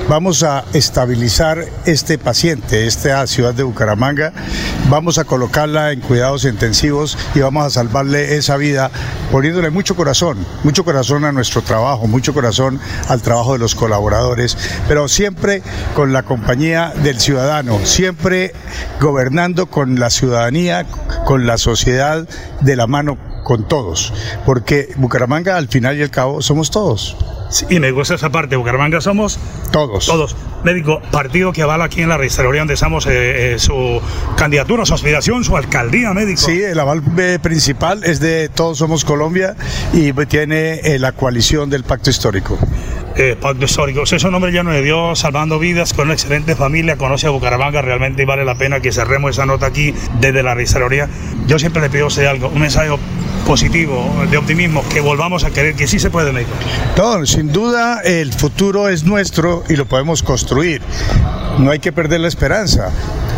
Vamos 0.07 0.43
a 0.43 0.63
estabilizar 0.73 1.65
este 1.85 2.17
paciente, 2.17 2.87
esta 2.87 3.27
ciudad 3.27 3.53
de 3.53 3.63
Bucaramanga. 3.63 4.31
Vamos 4.89 5.17
a 5.17 5.25
colocarla 5.25 5.91
en 5.91 5.99
cuidados 5.99 6.45
intensivos 6.45 7.17
y 7.35 7.41
vamos 7.41 7.65
a 7.65 7.69
salvarle 7.69 8.37
esa 8.37 8.55
vida 8.55 8.89
poniéndole 9.33 9.69
mucho 9.69 9.97
corazón, 9.97 10.37
mucho 10.63 10.85
corazón 10.85 11.25
a 11.25 11.33
nuestro 11.33 11.61
trabajo, 11.61 12.07
mucho 12.07 12.33
corazón 12.33 12.79
al 13.09 13.21
trabajo 13.21 13.53
de 13.53 13.59
los 13.59 13.75
colaboradores, 13.75 14.57
pero 14.87 15.09
siempre 15.09 15.61
con 15.93 16.13
la 16.13 16.23
compañía 16.23 16.93
del 17.03 17.19
ciudadano, 17.19 17.77
siempre 17.83 18.06
gobernando 18.99 19.67
con 19.67 19.99
la 19.99 20.09
ciudadanía, 20.09 20.85
con 21.25 21.47
la 21.47 21.57
sociedad 21.57 22.27
de 22.61 22.75
la 22.75 22.87
mano 22.87 23.17
con 23.43 23.67
todos, 23.67 24.13
porque 24.45 24.89
Bucaramanga 24.97 25.55
al 25.55 25.69
final 25.69 25.97
y 25.97 26.01
al 26.01 26.11
cabo 26.11 26.41
somos 26.41 26.69
todos. 26.69 27.15
Sí, 27.49 27.65
y 27.69 27.79
me 27.79 27.91
gusta 27.91 28.15
esa 28.15 28.29
parte, 28.29 28.57
Bucaramanga 28.57 28.99
somos 28.99 29.39
todos. 29.71 30.05
Todos. 30.05 30.35
Médico, 30.65 31.01
partido 31.11 31.53
que 31.53 31.61
avala 31.61 31.85
aquí 31.85 32.01
en 32.01 32.09
la 32.09 32.17
registraduría 32.17 32.61
donde 32.61 32.73
estamos 32.73 33.05
eh, 33.05 33.53
eh, 33.53 33.59
su 33.59 34.01
candidatura, 34.35 34.85
su 34.85 34.95
aspiración, 34.95 35.45
su 35.45 35.55
alcaldía, 35.55 36.13
médico. 36.13 36.41
Sí, 36.41 36.61
el 36.61 36.77
aval 36.77 37.01
eh, 37.17 37.39
principal 37.41 38.03
es 38.03 38.19
de 38.19 38.49
Todos 38.49 38.79
Somos 38.79 39.05
Colombia 39.05 39.55
y 39.93 40.11
tiene 40.25 40.99
la 40.99 41.13
coalición 41.13 41.69
del 41.69 41.83
Pacto 41.83 42.09
Histórico. 42.09 42.57
Eh, 43.19 43.35
Pacto 43.39 43.65
Histórico. 43.65 44.03
Es 44.03 44.23
un 44.23 44.35
hombre 44.35 44.51
lleno 44.51 44.71
de 44.71 44.83
Dios, 44.83 45.17
salvando 45.17 45.57
vidas, 45.57 45.91
con 45.91 46.05
una 46.05 46.13
excelente 46.13 46.55
familia, 46.55 46.97
conoce 46.97 47.25
a 47.25 47.31
Bucaramanga 47.31 47.81
realmente 47.81 48.25
vale 48.25 48.45
la 48.45 48.53
pena 48.55 48.79
que 48.79 48.91
cerremos 48.91 49.31
esa 49.31 49.47
nota 49.47 49.65
aquí 49.65 49.91
desde 50.19 50.43
la 50.43 50.53
registraduría. 50.53 51.09
Yo 51.47 51.57
siempre 51.57 51.81
le 51.81 51.89
pido 51.89 52.11
sea 52.11 52.29
algo, 52.29 52.49
un 52.49 52.61
mensaje 52.61 52.91
positivo, 53.47 54.23
de 54.29 54.37
optimismo, 54.37 54.87
que 54.89 55.01
volvamos 55.01 55.43
a 55.45 55.49
querer 55.49 55.73
que 55.73 55.87
sí 55.87 55.97
se 55.97 56.11
puede, 56.11 56.31
médico. 56.31 56.51
No, 56.95 57.25
sin 57.25 57.51
duda 57.51 58.01
el 58.03 58.33
futuro 58.33 58.87
es 58.87 59.03
nuestro 59.03 59.63
y 59.67 59.75
lo 59.75 59.85
podemos 59.85 60.21
construir. 60.21 60.83
No 61.57 61.71
hay 61.71 61.79
que 61.79 61.91
perder 61.91 62.19
la 62.19 62.27
esperanza. 62.27 62.91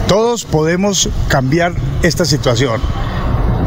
Todos 0.10 0.44
podemos 0.44 1.08
cambiar 1.30 1.72
esta 2.04 2.26
situación. 2.26 2.82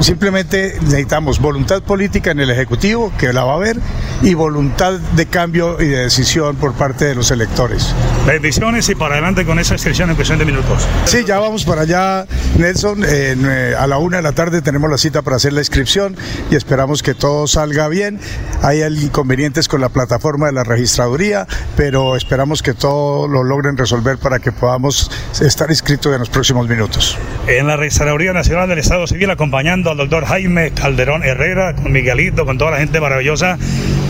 Simplemente 0.01 0.75
necesitamos 0.81 1.41
voluntad 1.41 1.83
política 1.83 2.33
en 2.33 2.41
el 2.41 2.51
Ejecutivo, 2.51 3.13
que 3.19 3.33
la 3.33 3.45
va 3.45 3.53
a 3.53 3.57
haber, 3.57 3.77
y 4.23 4.35
voluntad 4.35 4.95
de 4.95 5.27
cambio 5.27 5.81
y 5.81 5.87
de 5.87 5.99
decisión 5.99 6.57
por 6.57 6.73
parte 6.73 7.05
de 7.05 7.15
los 7.15 7.31
electores. 7.31 7.95
Bendiciones 8.27 8.89
y 8.89 8.95
para 8.95 9.15
adelante 9.15 9.45
con 9.45 9.59
esa 9.59 9.75
inscripción 9.75 10.11
en 10.11 10.17
cuestión 10.17 10.39
de 10.39 10.45
minutos. 10.45 10.87
Sí, 11.05 11.25
ya 11.25 11.39
vamos 11.39 11.65
para 11.65 11.83
allá, 11.83 12.27
Nelson. 12.59 13.05
Eh, 13.07 13.75
a 13.79 13.87
la 13.87 13.99
una 13.99 14.19
de 14.19 14.23
la 14.23 14.33
tarde 14.33 14.63
tenemos 14.63 14.91
la 14.91 14.99
cita 14.99 15.23
para 15.23 15.37
hacer 15.37 15.53
la 15.53 15.61
inscripción 15.61 16.17
y 16.51 16.57
esperamos 16.57 17.03
que 17.03 17.15
todo 17.15 17.47
salga 17.47 17.89
bien. 17.89 18.21
Hay 18.63 18.83
inconvenientes 18.83 19.69
con 19.69 19.81
la 19.81 19.89
plataforma 19.89 20.47
de 20.47 20.53
la 20.53 20.65
registraduría, 20.65 21.47
pero 21.77 22.17
esperamos 22.17 22.63
que 22.63 22.75
todo 22.75 23.29
lo 23.29 23.43
logren 23.43 23.77
resolver 23.77 24.19
para 24.19 24.39
que 24.39 24.53
podamos 24.53 25.11
estar 25.41 25.71
inscritos 25.71 26.13
en 26.13 26.21
los 26.21 26.29
próximos 26.29 26.69
minutos. 26.69 27.17
En 27.47 27.67
la 27.67 27.77
Registraduría 27.77 28.33
Nacional 28.33 28.69
del 28.69 28.79
Estado 28.79 29.07
Civil 29.07 29.31
acompañando 29.31 29.92
al 29.93 29.99
doctor 29.99 30.25
Jaime 30.25 30.73
Calderón 30.73 31.23
Herrera, 31.23 31.75
con 31.75 31.93
Miguelito, 31.93 32.47
con 32.47 32.57
toda 32.57 32.71
la 32.73 32.79
gente 32.79 32.99
maravillosa. 32.99 33.59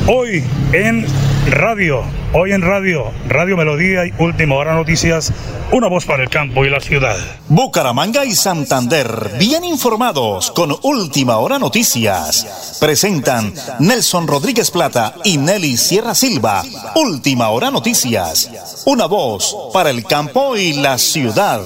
Hoy 0.07 0.45
en 0.73 1.05
radio, 1.51 2.03
hoy 2.33 2.53
en 2.53 2.63
radio, 2.63 3.11
Radio 3.29 3.57
Melodía 3.57 4.07
y 4.07 4.13
Última 4.19 4.55
Hora 4.55 4.75
Noticias, 4.75 5.33
una 5.73 5.89
voz 5.89 6.05
para 6.05 6.23
el 6.23 6.29
campo 6.29 6.65
y 6.65 6.71
la 6.71 6.79
ciudad. 6.79 7.17
Bucaramanga 7.49 8.25
y 8.25 8.33
Santander, 8.33 9.33
bien 9.41 9.65
informados 9.65 10.53
con 10.53 10.77
Última 10.83 11.39
Hora 11.39 11.59
Noticias. 11.59 12.79
Presentan 12.81 13.53
Nelson 13.81 14.29
Rodríguez 14.29 14.71
Plata 14.71 15.17
y 15.25 15.37
Nelly 15.37 15.77
Sierra 15.77 16.15
Silva. 16.15 16.63
Última 16.95 17.49
Hora 17.49 17.73
Noticias, 17.73 18.83
una 18.87 19.07
voz 19.07 19.57
para 19.73 19.91
el 19.91 20.05
campo 20.05 20.57
y 20.57 20.75
la 20.75 20.97
ciudad. 20.97 21.61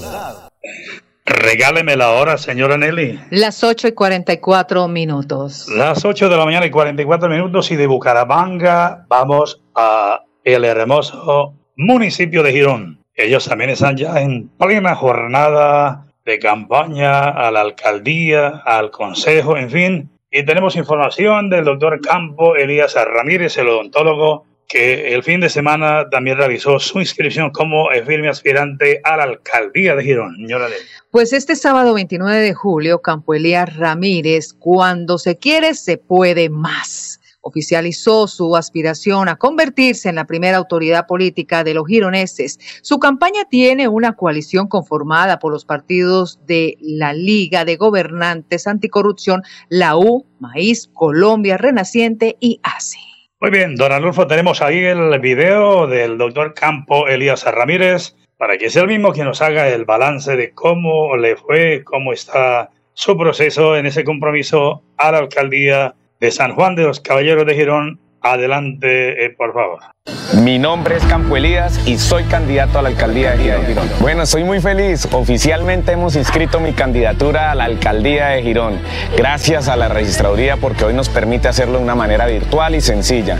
Regáleme 1.27 1.97
la 1.97 2.11
hora, 2.11 2.37
señora 2.37 2.77
Nelly. 2.77 3.19
Las 3.31 3.61
8 3.61 3.89
y 3.89 3.91
44 3.91 4.87
minutos. 4.87 5.67
Las 5.67 6.05
8 6.05 6.29
de 6.29 6.37
la 6.37 6.45
mañana 6.45 6.65
y 6.65 6.71
44 6.71 7.27
minutos 7.27 7.69
y 7.69 7.75
de 7.75 7.85
Bucaramanga 7.85 9.05
vamos 9.09 9.61
a 9.75 10.23
el 10.45 10.63
hermoso 10.63 11.53
municipio 11.75 12.43
de 12.43 12.53
Girón. 12.53 13.03
Ellos 13.13 13.45
también 13.45 13.71
están 13.71 13.97
ya 13.97 14.21
en 14.21 14.47
plena 14.57 14.95
jornada 14.95 16.05
de 16.23 16.39
campaña 16.39 17.27
a 17.29 17.51
la 17.51 17.59
alcaldía, 17.59 18.61
al 18.65 18.89
consejo, 18.89 19.57
en 19.57 19.69
fin. 19.69 20.09
Y 20.31 20.43
tenemos 20.43 20.77
información 20.77 21.49
del 21.49 21.65
doctor 21.65 21.99
Campo 21.99 22.55
Elías 22.55 22.95
Ramírez, 22.95 23.57
el 23.57 23.67
odontólogo, 23.67 24.45
que 24.67 25.13
el 25.13 25.23
fin 25.23 25.39
de 25.39 25.49
semana 25.49 26.09
también 26.09 26.37
realizó 26.37 26.79
su 26.79 26.99
inscripción 26.99 27.51
como 27.51 27.89
firme 28.05 28.29
aspirante 28.29 29.01
a 29.03 29.17
la 29.17 29.23
alcaldía 29.23 29.95
de 29.95 30.03
Girón. 30.03 30.35
Señora 30.35 30.67
Pues 31.11 31.33
este 31.33 31.55
sábado 31.55 31.93
29 31.93 32.39
de 32.39 32.53
julio, 32.53 33.01
Campo 33.01 33.33
Elías 33.33 33.75
Ramírez, 33.75 34.53
cuando 34.53 35.17
se 35.17 35.37
quiere, 35.37 35.73
se 35.73 35.97
puede 35.97 36.49
más 36.49 37.19
oficializó 37.47 38.27
su 38.27 38.55
aspiración 38.57 39.29
a 39.29 39.37
convertirse 39.37 40.09
en 40.09 40.15
la 40.15 40.25
primera 40.25 40.57
autoridad 40.57 41.07
política 41.07 41.63
de 41.63 41.73
los 41.73 41.87
gironeses. 41.87 42.59
Su 42.81 42.99
campaña 42.99 43.45
tiene 43.49 43.87
una 43.87 44.13
coalición 44.17 44.67
conformada 44.67 45.39
por 45.39 45.53
los 45.53 45.63
partidos 45.63 46.39
de 46.45 46.77
la 46.81 47.13
Liga 47.13 47.63
de 47.63 47.77
Gobernantes 47.77 48.67
Anticorrupción, 48.67 49.43
la 49.69 49.95
U, 49.97 50.25
Maíz, 50.39 50.89
Colombia 50.93 51.57
Renaciente 51.57 52.35
y 52.41 52.59
ACE. 52.63 53.16
Muy 53.39 53.51
bien, 53.51 53.75
don 53.75 53.91
Adolfo, 53.91 54.25
tenemos 54.25 54.63
ahí 54.63 54.83
el 54.83 55.19
video 55.19 55.85
del 55.85 56.17
doctor 56.17 56.55
Campo 56.55 57.07
Elías 57.07 57.45
Ramírez 57.45 58.15
para 58.35 58.57
que 58.57 58.71
sea 58.71 58.81
el 58.81 58.87
mismo 58.87 59.11
quien 59.11 59.27
nos 59.27 59.43
haga 59.43 59.69
el 59.69 59.85
balance 59.85 60.35
de 60.35 60.55
cómo 60.55 61.15
le 61.17 61.35
fue, 61.35 61.83
cómo 61.83 62.13
está 62.13 62.71
su 62.93 63.15
proceso 63.15 63.77
en 63.77 63.85
ese 63.85 64.03
compromiso 64.03 64.81
a 64.97 65.11
la 65.11 65.19
alcaldía 65.19 65.93
de 66.19 66.31
San 66.31 66.55
Juan 66.55 66.75
de 66.75 66.85
los 66.85 66.99
Caballeros 66.99 67.45
de 67.45 67.53
Girón. 67.53 67.99
Adelante, 68.21 69.23
eh, 69.23 69.29
por 69.29 69.53
favor. 69.53 69.81
Mi 70.43 70.59
nombre 70.59 70.95
es 70.95 71.03
Campo 71.05 71.35
Elías 71.35 71.79
y 71.85 71.97
soy 71.97 72.23
candidato 72.25 72.79
a 72.79 72.81
la 72.81 72.89
alcaldía 72.89 73.31
de 73.31 73.65
Girón. 73.65 73.89
Bueno, 73.99 74.25
soy 74.25 74.43
muy 74.43 74.59
feliz. 74.59 75.07
Oficialmente 75.11 75.93
hemos 75.93 76.15
inscrito 76.15 76.59
mi 76.59 76.73
candidatura 76.73 77.51
a 77.51 77.55
la 77.55 77.63
alcaldía 77.65 78.27
de 78.27 78.43
Girón. 78.43 78.79
Gracias 79.17 79.67
a 79.67 79.75
la 79.75 79.87
registraduría 79.87 80.57
porque 80.57 80.85
hoy 80.85 80.93
nos 80.93 81.09
permite 81.09 81.47
hacerlo 81.47 81.77
de 81.77 81.83
una 81.83 81.95
manera 81.95 82.25
virtual 82.27 82.75
y 82.75 82.81
sencilla. 82.81 83.37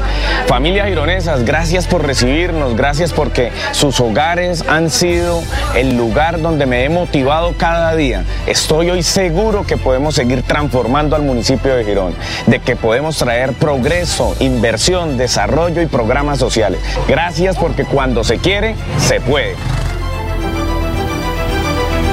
Familias 0.48 0.88
gironesas, 0.88 1.46
gracias 1.46 1.88
por 1.88 2.06
recibirnos, 2.06 2.76
gracias 2.76 3.14
porque 3.14 3.52
sus 3.72 4.00
hogares 4.00 4.66
han 4.68 4.90
sido 4.90 5.44
el 5.76 5.98
lugar 5.98 6.42
donde 6.42 6.66
me 6.66 6.84
he 6.84 6.90
motivado 6.90 7.54
cada 7.58 7.96
día. 7.96 8.24
Estoy 8.46 8.90
hoy 8.90 9.04
seguro 9.04 9.66
que 9.66 9.78
podemos 9.78 10.16
seguir 10.16 10.42
transformando 10.44 11.16
al 11.16 11.22
municipio 11.22 11.76
de 11.76 11.86
Girón, 11.86 12.16
de 12.48 12.60
que 12.60 12.76
podemos 12.76 13.18
traer 13.18 13.54
progreso, 13.54 14.36
inversión, 14.40 15.18
desarrollo 15.18 15.82
y 15.82 15.86
programas 15.86 16.40
sociales. 16.40 16.57
Gracias 17.08 17.58
porque 17.58 17.86
cuando 17.86 18.24
se 18.24 18.40
quiere, 18.40 18.76
se 18.98 19.22
puede. 19.22 19.56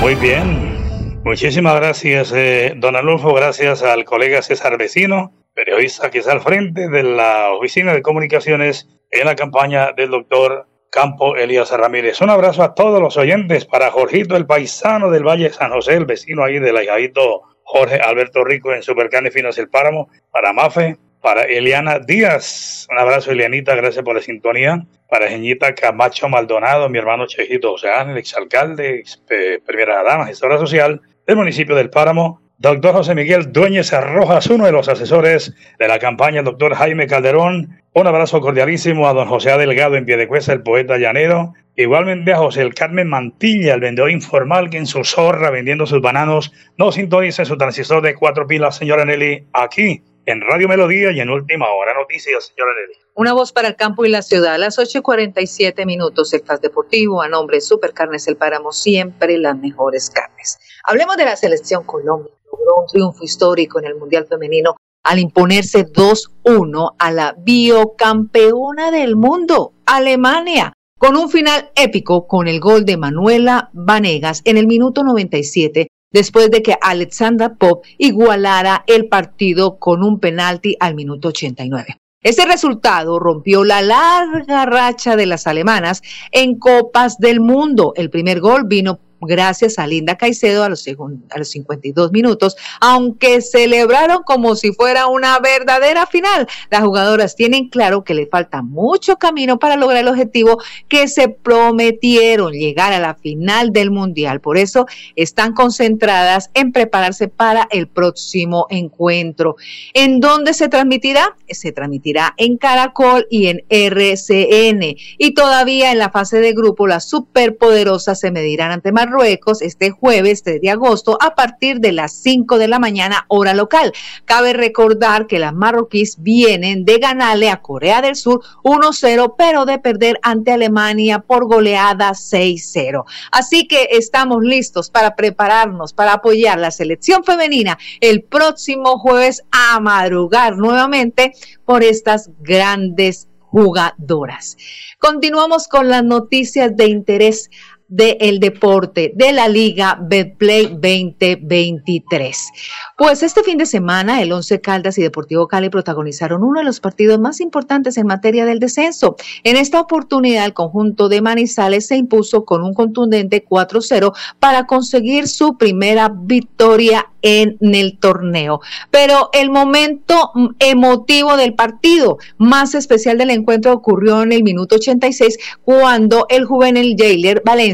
Muy 0.03 0.15
bien. 0.17 1.23
Muchísimas 1.25 1.77
gracias, 1.77 2.31
eh, 2.33 2.75
don 2.77 2.95
Alonso. 2.95 3.33
Gracias 3.33 3.83
al 3.83 4.05
colega 4.05 4.43
César 4.43 4.77
Vecino, 4.77 5.33
periodista 5.55 6.11
que 6.11 6.19
está 6.19 6.33
al 6.33 6.43
frente 6.43 6.89
de 6.89 7.03
la 7.03 7.53
Oficina 7.53 7.95
de 7.95 8.03
Comunicaciones 8.03 8.87
en 9.11 9.25
la 9.25 9.35
campaña 9.35 9.93
del 9.93 10.11
doctor 10.11 10.67
Campo 10.91 11.37
Elías 11.37 11.71
Ramírez. 11.71 12.21
Un 12.21 12.29
abrazo 12.29 12.63
a 12.63 12.75
todos 12.75 13.01
los 13.01 13.17
oyentes 13.17 13.65
para 13.65 13.91
Jorgito, 13.91 14.37
el 14.37 14.45
paisano 14.45 15.11
del 15.11 15.27
Valle 15.27 15.51
San 15.55 15.73
José, 15.73 15.95
el 15.95 16.05
vecino 16.05 16.45
ahí 16.45 16.59
del 16.59 16.77
ahijadito 16.77 17.43
Jorge 17.63 17.97
Alberto 17.97 18.45
Rico 18.45 18.75
en 18.75 18.83
Supercarne 18.83 19.31
Finas 19.31 19.57
El 19.57 19.71
Páramo, 19.71 20.09
para 20.31 20.53
Mafe, 20.53 20.99
para 21.25 21.45
Eliana 21.45 22.01
Díaz, 22.01 22.87
un 22.91 22.99
abrazo 22.99 23.31
Elianita, 23.31 23.75
gracias 23.75 24.05
por 24.05 24.15
la 24.15 24.21
sintonía. 24.21 24.85
Para 25.09 25.27
Geñita 25.27 25.75
Camacho 25.75 26.29
Maldonado, 26.29 26.91
mi 26.91 26.99
hermano 26.99 27.27
Chejito 27.27 27.71
José 27.71 27.89
Ángel, 27.89 28.19
exalcalde, 28.19 28.99
ex 28.99 29.23
eh, 29.31 29.59
primera 29.67 30.03
dama, 30.03 30.27
gestora 30.27 30.59
social 30.59 31.01
del 31.27 31.37
municipio 31.37 31.75
del 31.77 31.89
Páramo. 31.89 32.43
Doctor 32.59 32.93
José 32.93 33.15
Miguel 33.15 33.53
Dueñez 33.53 33.91
Rojas, 33.93 34.49
uno 34.49 34.67
de 34.67 34.73
los 34.73 34.91
asesores 34.91 35.55
de 35.79 35.89
la 35.89 35.99
campaña, 35.99 36.43
doctor 36.43 36.75
Jaime 36.75 37.07
Calderón. 37.07 37.81
Un 37.95 38.07
abrazo 38.07 38.43
cordialísimo 38.43 39.09
a 39.09 39.15
don 39.15 39.27
José 39.27 39.51
Adelgado 39.51 39.97
en 39.97 40.05
Piedecuesta, 40.05 40.53
el 40.53 40.63
poeta 40.63 40.99
llanero. 40.99 41.55
Igualmente 41.75 42.35
a 42.35 42.37
José 42.37 42.61
el 42.61 42.75
Carmen 42.75 43.09
Mantilla, 43.09 43.73
el 43.73 43.81
vendedor 43.81 44.11
informal 44.11 44.69
que 44.69 44.77
en 44.77 44.87
su 44.87 45.03
zorra 45.05 45.49
vendiendo 45.49 45.87
sus 45.87 46.03
bananos 46.03 46.53
no 46.77 46.93
sintoniza 46.93 47.47
su 47.47 47.57
transistor 47.57 48.03
de 48.03 48.15
cuatro 48.15 48.47
pilas, 48.47 48.77
señora 48.77 49.07
Nelly, 49.07 49.47
aquí 49.55 50.03
en 50.27 50.41
Radio 50.41 50.69
Melodía 50.69 51.13
y 51.13 51.21
en 51.21 51.31
Última 51.31 51.67
Hora 51.71 51.95
Noticias, 51.95 52.47
señora 52.47 52.73
Nelly. 52.75 52.99
Una 53.15 53.33
voz 53.33 53.53
para 53.53 53.69
el 53.69 53.77
campo 53.77 54.05
y 54.05 54.09
la 54.09 54.23
ciudad. 54.23 54.55
A 54.55 54.59
las 54.59 54.79
8.47 54.79 55.87
minutos, 55.87 56.33
el 56.33 56.43
Faz 56.43 56.61
Deportivo, 56.61 57.23
a 57.23 57.29
nombre 57.29 57.59
de 57.59 57.61
Supercarnes 57.61 58.27
El 58.29 58.37
Páramo, 58.37 58.73
siempre 58.73 59.39
las 59.39 59.57
mejores 59.57 60.11
carnes. 60.11 60.59
Hablemos 60.85 61.17
de 61.17 61.25
la 61.25 61.37
selección 61.37 61.85
Colombia. 61.85 62.33
Logró 62.45 62.83
un 62.83 62.87
triunfo 62.87 63.25
histórico 63.25 63.79
en 63.79 63.87
el 63.87 63.97
Mundial 63.97 64.27
Femenino 64.29 64.77
al 65.03 65.19
imponerse 65.19 65.85
2-1 65.87 66.95
a 66.99 67.11
la 67.11 67.35
biocampeona 67.39 68.91
del 68.91 69.17
mundo, 69.17 69.75
Alemania 69.85 70.73
con 71.05 71.17
un 71.17 71.29
final 71.29 71.71
épico 71.75 72.27
con 72.27 72.49
el 72.49 72.61
gol 72.61 72.87
de 72.87 72.97
Manuela 72.97 73.69
Vanegas 73.75 74.41
en 74.47 74.57
el 74.57 74.67
minuto 74.67 75.05
97 75.05 75.89
después 76.15 76.51
de 76.51 76.63
que 76.63 76.79
Alexandra 76.81 77.57
Pop 77.57 77.85
igualara 77.99 78.85
el 78.87 79.09
partido 79.09 79.79
con 79.79 80.03
un 80.03 80.21
penalti 80.21 80.77
al 80.79 80.95
minuto 80.95 81.29
89. 81.29 81.99
Este 82.23 82.47
resultado 82.47 83.19
rompió 83.19 83.65
la 83.65 83.83
larga 83.83 84.65
racha 84.65 85.15
de 85.17 85.27
las 85.27 85.47
alemanas 85.47 86.03
en 86.31 86.59
Copas 86.59 87.19
del 87.19 87.41
Mundo. 87.41 87.93
El 87.97 88.09
primer 88.09 88.41
gol 88.41 88.65
vino 88.67 89.01
gracias 89.27 89.79
a 89.79 89.87
Linda 89.87 90.17
Caicedo 90.17 90.65
a 90.65 90.69
los, 90.69 90.87
a 90.87 91.39
los 91.39 91.49
52 91.49 92.13
minutos, 92.13 92.57
aunque 92.81 93.41
celebraron 93.41 94.23
como 94.25 94.57
si 94.57 94.73
fuera 94.73 95.07
una 95.07 95.39
verdadera 95.39 96.07
final. 96.07 96.47
Las 96.71 96.83
jugadoras 96.83 97.37
tienen 97.37 97.69
claro 97.69 98.05
que 98.05 98.15
le 98.15 98.27
falta 98.27 98.63
mucho 98.63 99.17
camino 99.17 99.59
para 99.59 99.77
lograr 99.77 100.01
el 100.01 100.09
objetivo 100.09 100.59
que 100.89 101.09
se 101.09 101.29
prometieron, 101.29 102.53
llegar 102.53 102.93
a 102.93 103.01
la 103.01 103.15
final 103.15 103.73
del 103.73 103.91
Mundial. 103.91 104.41
Por 104.41 104.59
eso 104.59 104.87
están 105.17 105.55
concentradas 105.55 106.51
en 106.55 106.73
prepararse 106.73 107.29
para 107.29 107.67
el 107.71 107.89
próximo 107.89 108.67
encuentro. 108.71 109.57
¿En 109.95 110.21
dónde 110.21 110.55
se 110.55 110.69
transmitirá? 110.69 111.37
Se 111.49 111.73
transmitirá 111.73 112.35
en 112.37 112.57
Caracol 112.57 113.27
y 113.31 113.47
en 113.47 113.65
RCN. 113.69 114.97
Y 115.19 115.35
todavía 115.35 115.93
en 115.93 115.99
la 115.99 116.11
fase 116.11 116.41
de 116.41 116.53
grupo, 116.53 116.87
las 116.87 117.09
superpoderosas 117.09 118.21
se 118.21 118.31
medirán 118.31 118.71
ante 118.71 118.93
Marruecos 118.93 119.14
Este 119.23 119.91
jueves 119.91 120.43
3 120.43 120.61
de 120.61 120.71
agosto 120.71 121.17
a 121.21 121.35
partir 121.35 121.79
de 121.81 121.93
las 121.93 122.13
5 122.13 122.59
de 122.59 122.69
la 122.69 122.79
mañana 122.79 123.27
hora 123.29 123.55
local. 123.55 123.93
Cabe 124.25 124.53
recordar 124.53 125.27
que 125.27 125.39
las 125.39 125.55
marroquíes 125.55 126.17
vienen 126.23 126.85
de 126.85 126.99
ganarle 126.99 127.51
a 127.51 127.61
Corea 127.61 128.03
del 128.03 128.17
Sur 128.17 128.41
1-0, 128.63 129.35
pero 129.39 129.65
de 129.65 129.79
perder 129.79 130.19
ante 130.23 130.53
Alemania 130.53 131.21
por 131.21 131.47
goleada 131.47 132.11
6-0. 132.11 133.05
Así 133.31 133.69
que 133.69 133.89
estamos 133.93 134.43
listos 134.43 134.91
para 134.91 135.15
prepararnos, 135.15 135.93
para 135.93 136.15
apoyar 136.15 136.59
la 136.59 136.71
selección 136.71 137.25
femenina 137.25 137.79
el 138.01 138.23
próximo 138.23 138.99
jueves 138.99 139.43
a 139.51 139.79
madrugar 139.81 140.57
nuevamente 140.57 141.33
por 141.65 141.83
estas 141.83 142.31
grandes 142.41 143.29
jugadoras. 143.55 144.57
Continuamos 144.99 145.69
con 145.69 145.89
las 145.89 146.03
noticias 146.03 146.77
de 146.77 146.87
interés 146.87 147.51
del 147.89 148.41
deporte 148.41 149.13
de 149.15 149.33
la 149.33 149.49
Liga 149.49 149.99
Betplay 150.01 150.69
2023. 150.69 152.49
Pues 152.97 153.23
este 153.23 153.43
fin 153.43 153.59
de 153.59 153.67
semana 153.67 154.23
el 154.23 154.33
Once 154.33 154.61
Caldas 154.61 154.97
y 154.99 155.03
Deportivo 155.03 155.49
Cali 155.49 155.69
protagonizaron 155.69 156.43
uno 156.43 156.61
de 156.61 156.65
los 156.65 156.81
partidos 156.81 157.21
más 157.21 157.41
importantes 157.41 157.99
en 157.99 158.07
materia 158.07 158.47
del 158.47 158.59
descenso. 158.59 159.17
En 159.43 159.57
esta 159.57 159.81
oportunidad 159.81 160.47
el 160.47 160.55
conjunto 160.55 161.09
de 161.09 161.21
Manizales 161.21 161.87
se 161.87 161.97
impuso 161.97 162.45
con 162.45 162.63
un 162.63 162.73
contundente 162.73 163.45
4-0 163.45 164.15
para 164.39 164.67
conseguir 164.67 165.29
su 165.29 165.59
primera 165.59 166.11
victoria 166.15 167.11
en 167.23 167.57
el 167.61 167.99
torneo. 167.99 168.61
Pero 168.91 169.31
el 169.33 169.51
momento 169.51 170.31
emotivo 170.59 171.37
del 171.37 171.55
partido 171.55 172.19
más 172.37 172.75
especial 172.75 173.19
del 173.19 173.31
encuentro 173.31 173.73
ocurrió 173.73 174.23
en 174.23 174.33
el 174.33 174.43
minuto 174.43 174.77
86 174.77 175.39
cuando 175.65 176.27
el 176.29 176.45
juvenil 176.45 176.97
Jailer 176.99 177.43
Valencia 177.45 177.74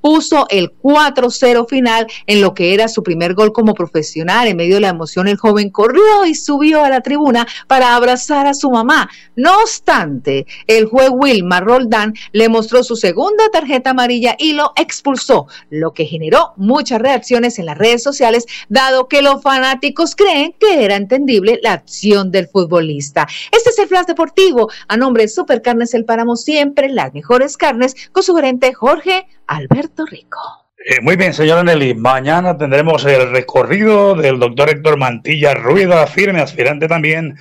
Puso 0.00 0.46
el 0.50 0.72
4-0 0.82 1.68
final 1.68 2.06
en 2.26 2.40
lo 2.40 2.54
que 2.54 2.74
era 2.74 2.88
su 2.88 3.02
primer 3.02 3.34
gol 3.34 3.52
como 3.52 3.74
profesional. 3.74 4.48
En 4.48 4.56
medio 4.56 4.74
de 4.74 4.80
la 4.80 4.88
emoción, 4.88 5.28
el 5.28 5.36
joven 5.36 5.70
corrió 5.70 6.24
y 6.26 6.34
subió 6.34 6.84
a 6.84 6.90
la 6.90 7.00
tribuna 7.00 7.46
para 7.66 7.94
abrazar 7.94 8.46
a 8.46 8.54
su 8.54 8.70
mamá. 8.70 9.08
No 9.36 9.58
obstante, 9.60 10.46
el 10.66 10.86
juez 10.86 11.10
Wilmar 11.12 11.64
Roldán 11.64 12.14
le 12.32 12.48
mostró 12.48 12.82
su 12.82 12.96
segunda 12.96 13.48
tarjeta 13.50 13.90
amarilla 13.90 14.36
y 14.38 14.52
lo 14.52 14.72
expulsó, 14.76 15.46
lo 15.70 15.92
que 15.92 16.06
generó 16.06 16.52
muchas 16.56 17.00
reacciones 17.00 17.58
en 17.58 17.66
las 17.66 17.78
redes 17.78 18.02
sociales, 18.02 18.46
dado 18.68 19.08
que 19.08 19.22
los 19.22 19.42
fanáticos 19.42 20.14
creen 20.14 20.54
que 20.58 20.84
era 20.84 20.96
entendible 20.96 21.58
la 21.62 21.72
acción 21.72 22.30
del 22.30 22.48
futbolista. 22.48 23.26
Este 23.50 23.70
es 23.70 23.78
el 23.78 23.88
Flash 23.88 24.06
Deportivo. 24.06 24.70
A 24.88 24.96
nombre 24.96 25.24
de 25.24 25.28
Supercarnes 25.28 25.94
El 25.94 26.04
Páramo, 26.04 26.36
siempre 26.36 26.88
las 26.88 27.12
mejores 27.12 27.56
carnes, 27.56 27.94
con 28.12 28.22
su 28.22 28.34
gerente 28.34 28.72
Jorge 28.72 29.26
Alberto 29.50 30.06
Rico. 30.06 30.38
Eh, 30.78 31.00
muy 31.02 31.16
bien, 31.16 31.34
señora 31.34 31.64
Nelly. 31.64 31.94
Mañana 31.94 32.56
tendremos 32.56 33.04
el 33.04 33.32
recorrido 33.32 34.14
del 34.14 34.38
doctor 34.38 34.70
Héctor 34.70 34.96
Mantilla 34.96 35.54
Rueda, 35.54 36.06
firme 36.06 36.40
aspirante 36.40 36.86
también 36.86 37.36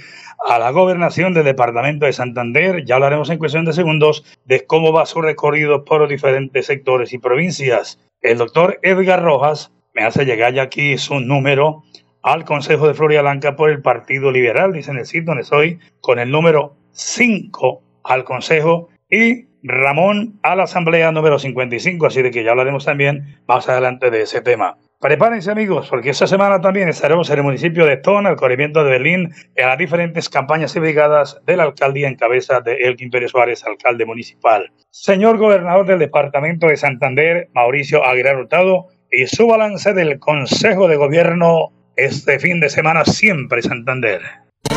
a 0.47 0.57
la 0.57 0.71
gobernación 0.71 1.35
del 1.35 1.43
departamento 1.43 2.07
de 2.07 2.13
Santander. 2.13 2.83
Ya 2.83 2.95
hablaremos 2.95 3.29
en 3.29 3.37
cuestión 3.37 3.63
de 3.63 3.73
segundos 3.73 4.25
de 4.45 4.65
cómo 4.65 4.91
va 4.91 5.05
su 5.05 5.21
recorrido 5.21 5.85
por 5.85 6.01
los 6.01 6.09
diferentes 6.09 6.65
sectores 6.65 7.13
y 7.13 7.19
provincias. 7.19 7.99
El 8.21 8.39
doctor 8.39 8.79
Edgar 8.81 9.21
Rojas 9.21 9.71
me 9.93 10.03
hace 10.03 10.25
llegar 10.25 10.55
ya 10.55 10.63
aquí 10.63 10.97
su 10.97 11.19
número 11.19 11.83
al 12.23 12.43
Consejo 12.43 12.87
de 12.87 12.95
Floria 12.95 13.21
Blanca 13.21 13.55
por 13.55 13.69
el 13.69 13.83
Partido 13.83 14.31
Liberal, 14.31 14.73
dice 14.73 14.89
en 14.89 14.97
el 14.97 15.05
sitio 15.05 15.25
donde 15.25 15.43
estoy, 15.43 15.79
con 16.01 16.17
el 16.17 16.31
número 16.31 16.75
5 16.91 17.83
al 18.03 18.23
Consejo 18.23 18.89
y 19.11 19.48
Ramón 19.63 20.39
a 20.43 20.55
la 20.55 20.63
Asamblea 20.63 21.11
número 21.11 21.39
55, 21.39 22.07
así 22.07 22.21
de 22.21 22.31
que 22.31 22.43
ya 22.43 22.51
hablaremos 22.51 22.85
también 22.85 23.37
más 23.47 23.67
adelante 23.67 24.09
de 24.09 24.21
ese 24.21 24.41
tema. 24.41 24.77
Prepárense 24.99 25.49
amigos, 25.49 25.87
porque 25.89 26.09
esta 26.09 26.27
semana 26.27 26.59
también 26.59 26.89
estaremos 26.89 27.29
en 27.29 27.37
el 27.37 27.43
municipio 27.43 27.85
de 27.85 27.95
Tona, 27.95 28.31
el 28.31 28.35
corrimiento 28.35 28.83
de 28.83 28.91
Berlín, 28.91 29.33
en 29.55 29.67
las 29.67 29.77
diferentes 29.77 30.27
campañas 30.27 30.75
y 30.75 30.79
brigadas 30.79 31.39
de 31.45 31.55
la 31.55 31.63
alcaldía 31.63 32.09
en 32.09 32.15
cabeza 32.15 32.59
de 32.59 32.75
Elkin 32.75 33.09
Pérez 33.09 33.31
Suárez, 33.31 33.63
alcalde 33.63 34.05
municipal. 34.05 34.71
Señor 34.89 35.37
gobernador 35.37 35.85
del 35.85 35.99
departamento 35.99 36.67
de 36.67 36.75
Santander, 36.75 37.49
Mauricio 37.53 38.05
Aguilar 38.05 38.37
Hurtado, 38.37 38.87
y 39.09 39.27
su 39.27 39.47
balance 39.47 39.93
del 39.93 40.19
Consejo 40.19 40.87
de 40.89 40.97
Gobierno 40.97 41.71
este 41.95 42.39
fin 42.39 42.59
de 42.59 42.69
semana 42.69 43.05
siempre 43.05 43.61
Santander. 43.61 44.21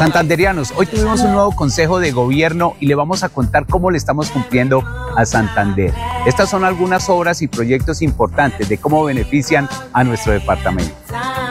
Santanderianos, 0.02 0.72
hoy 0.76 0.86
tuvimos 0.86 1.20
un 1.20 1.30
nuevo 1.30 1.52
consejo 1.52 2.00
de 2.00 2.10
gobierno 2.10 2.74
y 2.80 2.86
le 2.86 2.96
vamos 2.96 3.22
a 3.22 3.28
contar 3.28 3.68
cómo 3.68 3.92
le 3.92 3.98
estamos 3.98 4.32
cumpliendo 4.32 4.82
a 5.16 5.24
Santander. 5.24 5.94
Estas 6.26 6.50
son 6.50 6.64
algunas 6.64 7.08
obras 7.08 7.40
y 7.40 7.46
proyectos 7.46 8.02
importantes 8.02 8.68
de 8.68 8.78
cómo 8.78 9.04
benefician 9.04 9.68
a 9.92 10.02
nuestro 10.02 10.32
departamento. 10.32 10.92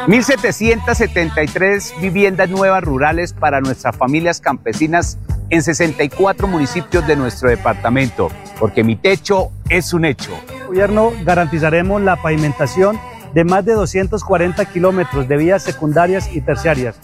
1.773 0.07 2.01
viviendas 2.01 2.49
nuevas 2.49 2.83
rurales 2.83 3.31
para 3.31 3.61
nuestras 3.61 3.95
familias 3.95 4.41
campesinas 4.41 5.17
en 5.49 5.63
64 5.63 6.45
municipios 6.45 7.07
de 7.07 7.15
nuestro 7.15 7.49
departamento, 7.49 8.27
porque 8.59 8.83
mi 8.83 8.97
techo 8.97 9.51
es 9.69 9.93
un 9.93 10.03
hecho. 10.03 10.31
Gobierno 10.67 11.13
garantizaremos 11.23 12.01
la 12.01 12.21
pavimentación 12.21 12.99
de 13.33 13.45
más 13.45 13.63
de 13.63 13.75
240 13.75 14.65
kilómetros 14.65 15.27
de 15.29 15.37
vías 15.37 15.63
secundarias 15.63 16.29
y 16.33 16.41
terciarias. 16.41 16.99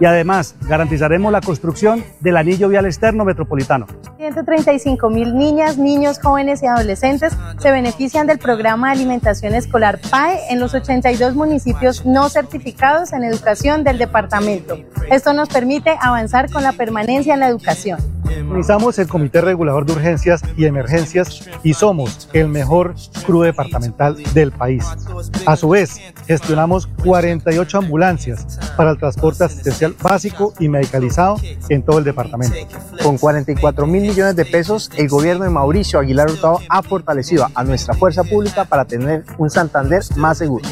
Y 0.00 0.06
además 0.06 0.56
garantizaremos 0.62 1.30
la 1.30 1.42
construcción 1.42 2.02
del 2.20 2.38
anillo 2.38 2.68
vial 2.68 2.86
externo 2.86 3.24
metropolitano. 3.24 3.86
135 4.16 5.10
mil 5.10 5.36
niñas, 5.36 5.76
niños, 5.76 6.18
jóvenes 6.22 6.62
y 6.62 6.66
adolescentes 6.66 7.36
se 7.58 7.70
benefician 7.70 8.26
del 8.26 8.38
programa 8.38 8.88
de 8.88 8.94
alimentación 8.94 9.54
escolar 9.54 10.00
PAE 10.10 10.38
en 10.50 10.58
los 10.58 10.74
82 10.74 11.34
municipios 11.34 12.06
no 12.06 12.30
certificados 12.30 13.12
en 13.12 13.24
educación 13.24 13.84
del 13.84 13.98
departamento. 13.98 14.78
Esto 15.10 15.34
nos 15.34 15.48
permite 15.50 15.96
avanzar 16.00 16.50
con 16.50 16.62
la 16.62 16.72
permanencia 16.72 17.34
en 17.34 17.40
la 17.40 17.48
educación. 17.48 17.98
Organizamos 18.24 18.98
el 18.98 19.08
Comité 19.08 19.40
Regulador 19.40 19.86
de 19.86 19.92
Urgencias 19.92 20.42
y 20.56 20.64
Emergencias 20.64 21.48
y 21.62 21.74
somos 21.74 22.28
el 22.32 22.48
mejor 22.48 22.94
CRU 23.26 23.42
departamental 23.42 24.16
del 24.34 24.52
país. 24.52 24.84
A 25.46 25.56
su 25.56 25.70
vez, 25.70 26.00
gestionamos 26.26 26.86
48 27.04 27.78
ambulancias 27.78 28.58
para 28.76 28.92
el 28.92 28.98
transporte 28.98 29.44
asistencial 29.44 29.89
básico 30.02 30.52
y 30.58 30.68
medicalizado 30.68 31.36
en 31.68 31.82
todo 31.82 31.98
el 31.98 32.04
departamento. 32.04 32.56
Con 33.02 33.18
44 33.18 33.86
mil 33.86 34.02
millones 34.02 34.36
de 34.36 34.44
pesos, 34.44 34.90
el 34.96 35.08
gobierno 35.08 35.44
de 35.44 35.50
Mauricio 35.50 35.98
Aguilar 35.98 36.30
Hurtado 36.30 36.60
ha 36.68 36.82
fortalecido 36.82 37.46
a 37.54 37.64
nuestra 37.64 37.94
fuerza 37.94 38.24
pública 38.24 38.64
para 38.64 38.84
tener 38.84 39.24
un 39.38 39.50
Santander 39.50 40.02
más 40.16 40.38
seguro. 40.38 40.64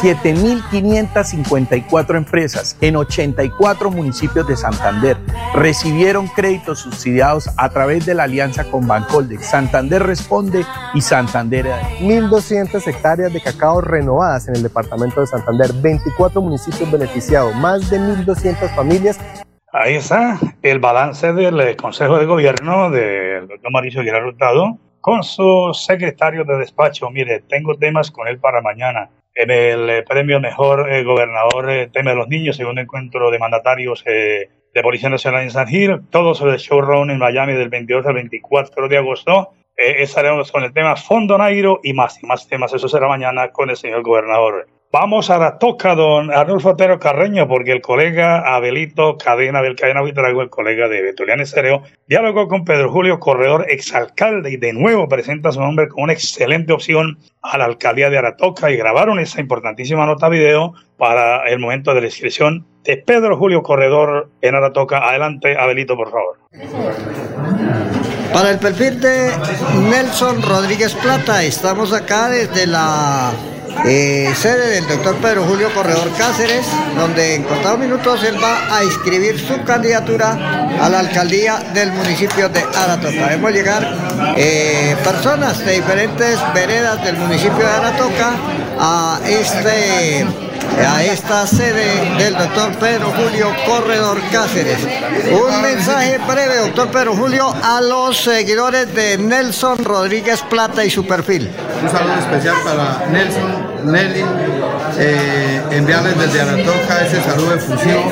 7.554 0.00 2.16
empresas 2.16 2.76
en 2.80 2.96
84 2.96 3.90
municipios 3.90 4.46
de 4.46 4.56
Santander 4.56 5.16
recibieron 5.54 6.28
créditos 6.28 6.80
subsidiados 6.80 7.50
a 7.56 7.68
través 7.68 8.06
de 8.06 8.14
la 8.14 8.24
alianza 8.24 8.64
con 8.64 8.86
Bancoldex. 8.86 9.46
Santander 9.46 10.02
responde 10.02 10.64
y 10.94 11.00
Santander. 11.00 11.66
1.200 12.00 12.86
hectáreas 12.86 13.32
de 13.32 13.40
cacao 13.40 13.80
renovadas 13.80 14.48
en 14.48 14.56
el 14.56 14.62
departamento 14.62 15.20
de 15.20 15.26
Santander, 15.26 15.72
24 15.72 16.40
municipios 16.40 16.90
beneficiados, 16.90 17.54
más 17.56 17.90
de 17.90 18.00
1.200 18.00 18.41
familias. 18.74 19.20
Ahí 19.72 19.94
está 19.94 20.38
el 20.62 20.80
balance 20.80 21.32
del 21.32 21.60
eh, 21.60 21.76
Consejo 21.76 22.18
de 22.18 22.26
Gobierno 22.26 22.90
del 22.90 23.46
doctor 23.46 23.70
Mauricio 23.70 24.00
Aguilar 24.00 24.24
Hurtado 24.26 24.78
con 25.00 25.22
su 25.22 25.72
secretario 25.74 26.44
de 26.44 26.58
despacho. 26.58 27.10
Mire, 27.10 27.40
tengo 27.48 27.76
temas 27.76 28.10
con 28.10 28.28
él 28.28 28.38
para 28.38 28.60
mañana. 28.60 29.10
En 29.34 29.50
el 29.50 29.88
eh, 29.88 30.02
premio 30.02 30.40
Mejor 30.40 30.92
eh, 30.92 31.04
Gobernador 31.04 31.88
Tema 31.92 32.10
de 32.10 32.16
los 32.16 32.28
Niños, 32.28 32.56
segundo 32.56 32.80
encuentro 32.80 33.30
de 33.30 33.38
mandatarios 33.38 34.04
de 34.04 34.82
Policía 34.82 35.08
Nacional 35.08 35.42
en 35.42 35.50
San 35.50 35.68
Gil, 35.68 36.02
todo 36.10 36.34
sobre 36.34 36.54
el 36.54 36.58
showroom 36.58 37.10
en 37.10 37.18
Miami 37.18 37.54
del 37.54 37.68
22 37.68 38.06
al 38.06 38.14
24 38.14 38.88
de 38.88 38.96
agosto. 38.98 39.52
Eh, 39.76 40.02
estaremos 40.02 40.52
con 40.52 40.62
el 40.64 40.72
tema 40.72 40.96
Fondo 40.96 41.38
Nairo 41.38 41.80
y 41.82 41.92
más 41.92 42.22
y 42.22 42.26
más 42.26 42.46
temas. 42.46 42.72
Eso 42.74 42.88
será 42.88 43.08
mañana 43.08 43.48
con 43.48 43.70
el 43.70 43.76
señor 43.76 44.02
gobernador. 44.02 44.68
Vamos 44.92 45.30
a 45.30 45.38
la 45.38 45.58
toca, 45.58 45.94
don 45.94 46.30
Arnulfo 46.30 46.72
Otero 46.72 46.98
Carreño, 46.98 47.48
porque 47.48 47.72
el 47.72 47.80
colega 47.80 48.54
Abelito 48.54 49.16
Cadena 49.16 49.62
del 49.62 49.74
Cadena 49.74 50.02
Vitrago, 50.02 50.42
el 50.42 50.50
colega 50.50 50.86
de 50.86 51.00
Betulián 51.00 51.40
Estereo, 51.40 51.82
dialogó 52.08 52.46
con 52.46 52.66
Pedro 52.66 52.92
Julio 52.92 53.18
Corredor, 53.18 53.64
exalcalde, 53.70 54.50
y 54.50 54.58
de 54.58 54.74
nuevo 54.74 55.08
presenta 55.08 55.50
su 55.50 55.60
nombre 55.60 55.88
como 55.88 56.04
una 56.04 56.12
excelente 56.12 56.74
opción 56.74 57.18
a 57.40 57.56
la 57.56 57.64
alcaldía 57.64 58.10
de 58.10 58.18
Aratoca 58.18 58.70
y 58.70 58.76
grabaron 58.76 59.18
esa 59.18 59.40
importantísima 59.40 60.04
nota 60.04 60.28
video 60.28 60.74
para 60.98 61.48
el 61.48 61.58
momento 61.58 61.94
de 61.94 62.02
la 62.02 62.06
inscripción 62.08 62.66
de 62.84 62.98
Pedro 62.98 63.38
Julio 63.38 63.62
Corredor 63.62 64.28
en 64.42 64.54
Aratoca. 64.56 65.08
Adelante, 65.08 65.56
Abelito, 65.56 65.96
por 65.96 66.10
favor. 66.10 66.38
Para 68.30 68.50
el 68.50 68.58
perfil 68.58 69.00
de 69.00 69.30
Nelson 69.88 70.42
Rodríguez 70.42 70.94
Plata, 70.96 71.42
estamos 71.44 71.94
acá 71.94 72.28
desde 72.28 72.66
la 72.66 73.32
eh, 73.86 74.32
sede 74.36 74.70
del 74.70 74.86
doctor 74.86 75.16
Pedro 75.16 75.44
Julio 75.44 75.72
Corredor 75.74 76.10
Cáceres, 76.16 76.66
donde 76.96 77.34
en 77.34 77.42
cortados 77.44 77.78
minutos 77.78 78.22
él 78.24 78.36
va 78.42 78.76
a 78.76 78.84
inscribir 78.84 79.38
su 79.38 79.62
candidatura 79.64 80.68
a 80.80 80.88
la 80.88 81.00
alcaldía 81.00 81.58
del 81.74 81.92
municipio 81.92 82.48
de 82.48 82.60
Aratoca. 82.60 83.26
Vemos 83.28 83.52
llegar 83.52 83.96
eh, 84.36 84.96
personas 85.04 85.64
de 85.64 85.72
diferentes 85.72 86.38
veredas 86.54 87.02
del 87.04 87.16
municipio 87.16 87.58
de 87.58 87.72
Aratoca 87.72 88.32
a 88.78 89.20
este 89.26 90.26
a 90.86 91.02
esta 91.04 91.46
sede 91.46 92.16
del 92.18 92.34
doctor 92.34 92.72
Pedro 92.78 93.12
Julio 93.12 93.48
Corredor 93.66 94.20
Cáceres. 94.30 94.78
Un 95.30 95.62
mensaje 95.62 96.18
breve, 96.18 96.56
doctor 96.58 96.90
Pedro 96.90 97.14
Julio, 97.14 97.54
a 97.62 97.80
los 97.80 98.16
seguidores 98.18 98.94
de 98.94 99.18
Nelson 99.18 99.84
Rodríguez 99.84 100.42
Plata 100.42 100.84
y 100.84 100.90
su 100.90 101.06
perfil. 101.06 101.50
Un 101.82 101.90
saludo 101.90 102.14
especial 102.14 102.56
para 102.64 103.06
Nelson, 103.10 103.92
Nelly, 103.92 104.24
eh, 104.98 105.60
enviarles 105.70 106.18
desde 106.18 106.40
Aratoca 106.42 107.04
ese 107.04 107.22
saludo 107.22 107.50
de 107.50 107.58
fusión 107.58 108.02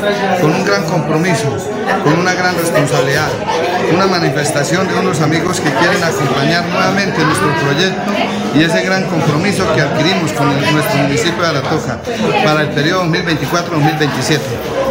con 0.40 0.52
un 0.52 0.64
gran 0.64 0.84
compromiso, 0.84 1.56
con 2.04 2.18
una 2.18 2.34
gran 2.34 2.56
responsabilidad, 2.56 3.28
una 3.92 4.06
manifestación 4.06 4.88
de 4.88 4.94
unos 4.94 5.20
amigos 5.20 5.60
que 5.60 5.70
quieren 5.70 6.02
acompañar 6.02 6.64
nuevamente 6.66 7.22
nuestro 7.22 7.52
proyecto 7.56 8.12
y 8.54 8.62
ese 8.62 8.82
gran 8.82 9.04
compromiso 9.04 9.64
que 9.74 9.80
adquirimos 9.80 10.32
con 10.32 10.48
nuestro 10.72 10.96
municipio 11.02 11.42
de 11.42 11.48
Aratoca 11.48 11.98
para 12.44 12.62
el 12.62 12.68
periodo 12.70 13.04
2024-2027. 13.04 14.38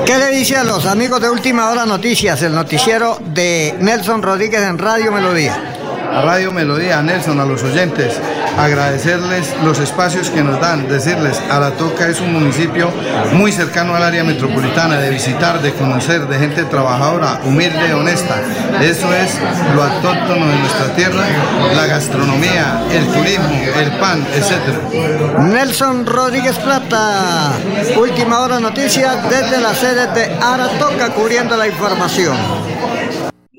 ¿Qué 0.06 0.18
le 0.18 0.28
dice 0.30 0.58
a 0.58 0.64
los 0.64 0.86
amigos 0.86 1.22
de 1.22 1.30
Última 1.30 1.70
Hora 1.70 1.86
Noticias, 1.86 2.42
el 2.42 2.54
noticiero 2.54 3.20
de 3.34 3.76
Nelson 3.80 4.22
Rodríguez 4.22 4.62
en 4.62 4.78
Radio 4.78 5.12
Melodía? 5.12 5.76
A 6.14 6.22
Radio 6.22 6.52
Melodía, 6.52 7.00
a 7.00 7.04
Nelson, 7.04 7.40
a 7.40 7.46
los 7.46 7.62
oyentes, 7.64 8.14
agradecerles 8.60 9.56
los 9.64 9.80
espacios 9.80 10.30
que 10.30 10.44
nos 10.44 10.60
dan, 10.60 10.88
decirles, 10.88 11.42
Aratoca 11.50 12.08
es 12.08 12.20
un 12.20 12.34
municipio 12.34 12.92
muy 13.34 13.52
cercano 13.52 13.96
al 13.96 14.04
área 14.04 14.24
metropolitana, 14.24 14.98
de 14.98 15.10
visitar, 15.10 15.62
de 15.62 15.74
conocer, 15.74 16.28
de 16.28 16.40
gente 16.40 16.64
trabajadora, 16.66 17.40
humilde, 17.46 17.94
honesta. 17.94 18.42
Eso 18.82 19.14
es 19.14 19.40
lo 19.76 19.84
autóctono 19.84 20.46
de 20.48 20.56
nuestra 20.58 20.94
tierra, 20.96 21.24
la 21.74 21.86
gastronomía, 21.86 22.84
el 22.92 23.08
turismo, 23.08 23.50
el 23.78 23.92
pan, 23.94 24.28
etc. 24.34 25.40
Nelson 25.40 26.06
Rodríguez 26.06 26.58
Plata, 26.58 27.54
última 27.98 28.40
hora 28.40 28.60
noticias 28.60 29.30
desde 29.30 29.62
la 29.62 29.74
sede 29.74 30.08
de 30.08 30.38
Aratoca 30.42 31.10
cubriendo 31.14 31.56
la 31.56 31.68
información. 31.68 32.36